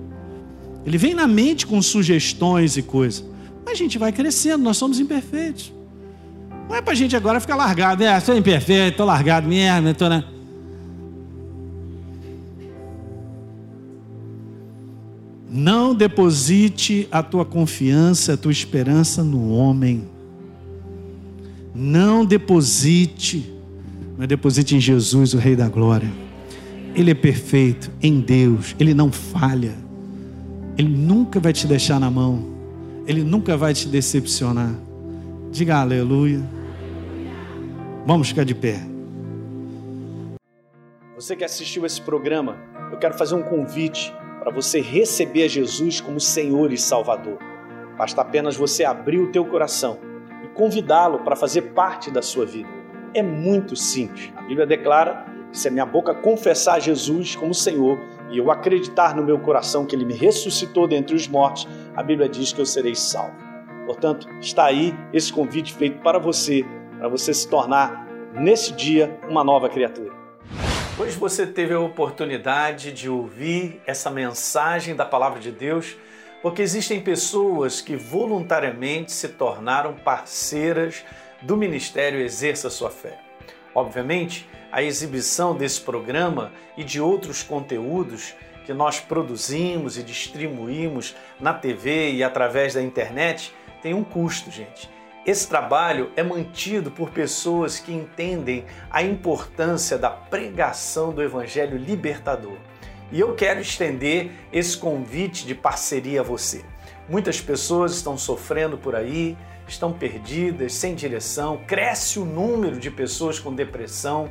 [0.87, 3.25] Ele vem na mente com sugestões e coisas.
[3.67, 5.73] A gente vai crescendo, nós somos imperfeitos.
[6.69, 10.09] Não é para a gente agora ficar largado, é, sou imperfeito, estou largado mesmo, estou
[10.09, 10.25] na.
[15.49, 20.09] Não deposite a tua confiança, a tua esperança no homem.
[21.75, 23.57] Não deposite
[24.17, 26.11] mas deposite em Jesus, o Rei da Glória.
[26.95, 29.75] Ele é perfeito em Deus, ele não falha.
[30.79, 32.56] Ele nunca vai te deixar na mão.
[33.07, 34.75] Ele nunca vai te decepcionar.
[35.51, 36.43] Diga aleluia.
[38.05, 38.81] Vamos ficar de pé.
[41.15, 42.57] Você que assistiu esse programa,
[42.93, 47.39] eu quero fazer um convite para você receber a Jesus como Senhor e Salvador.
[47.97, 49.99] Basta apenas você abrir o teu coração
[50.45, 52.77] e convidá-lo para fazer parte da sua vida
[53.17, 54.31] é muito simples.
[54.37, 57.99] A Bíblia declara que se a minha boca confessar Jesus como Senhor
[58.31, 62.29] e eu acreditar no meu coração que Ele me ressuscitou dentre os mortos, a Bíblia
[62.29, 63.37] diz que eu serei salvo.
[63.87, 66.65] Portanto, está aí esse convite feito para você,
[66.99, 70.13] para você se tornar, nesse dia, uma nova criatura.
[70.99, 75.97] Hoje você teve a oportunidade de ouvir essa mensagem da Palavra de Deus,
[76.43, 81.05] porque existem pessoas que voluntariamente se tornaram parceiras
[81.43, 83.19] do Ministério Exerça Sua Fé.
[83.75, 91.55] Obviamente, a exibição desse programa e de outros conteúdos que nós produzimos e distribuímos na
[91.55, 94.91] TV e através da internet tem um custo, gente.
[95.25, 102.57] Esse trabalho é mantido por pessoas que entendem a importância da pregação do Evangelho libertador.
[103.11, 106.65] E eu quero estender esse convite de parceria a você.
[107.09, 109.37] Muitas pessoas estão sofrendo por aí,
[109.69, 114.31] estão perdidas, sem direção, cresce o número de pessoas com depressão,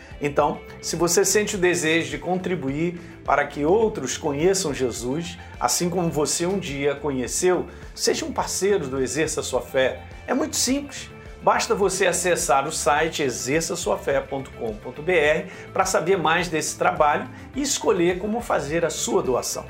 [0.21, 6.09] Então, se você sente o desejo de contribuir para que outros conheçam Jesus, assim como
[6.09, 7.65] você um dia conheceu,
[7.95, 10.03] seja um parceiro do Exerça Sua Fé.
[10.27, 11.09] É muito simples.
[11.41, 18.85] Basta você acessar o site exerçasuafé.com.br para saber mais desse trabalho e escolher como fazer
[18.85, 19.65] a sua doação.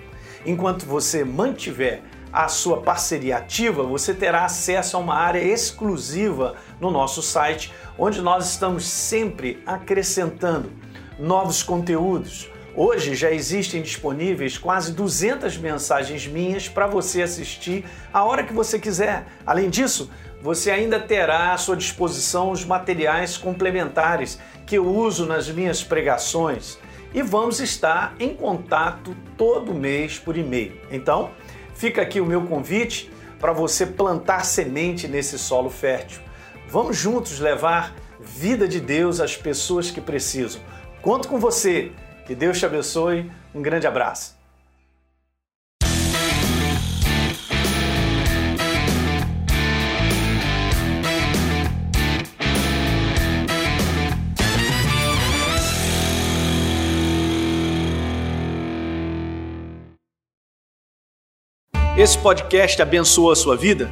[0.46, 6.90] Enquanto você mantiver a sua parceria ativa, você terá acesso a uma área exclusiva no
[6.90, 10.72] nosso site, onde nós estamos sempre acrescentando
[11.20, 12.50] novos conteúdos.
[12.76, 18.80] Hoje já existem disponíveis quase 200 mensagens minhas para você assistir a hora que você
[18.80, 19.26] quiser.
[19.46, 20.10] Além disso,
[20.42, 26.80] você ainda terá à sua disposição os materiais complementares que eu uso nas minhas pregações
[27.14, 30.80] e vamos estar em contato todo mês por e-mail.
[30.90, 31.32] Então,
[31.76, 36.22] fica aqui o meu convite para você plantar semente nesse solo fértil.
[36.72, 40.62] Vamos juntos levar vida de Deus às pessoas que precisam.
[41.02, 41.92] Conto com você.
[42.26, 43.30] Que Deus te abençoe.
[43.54, 44.40] Um grande abraço.
[61.98, 63.92] Esse podcast abençoou a sua vida?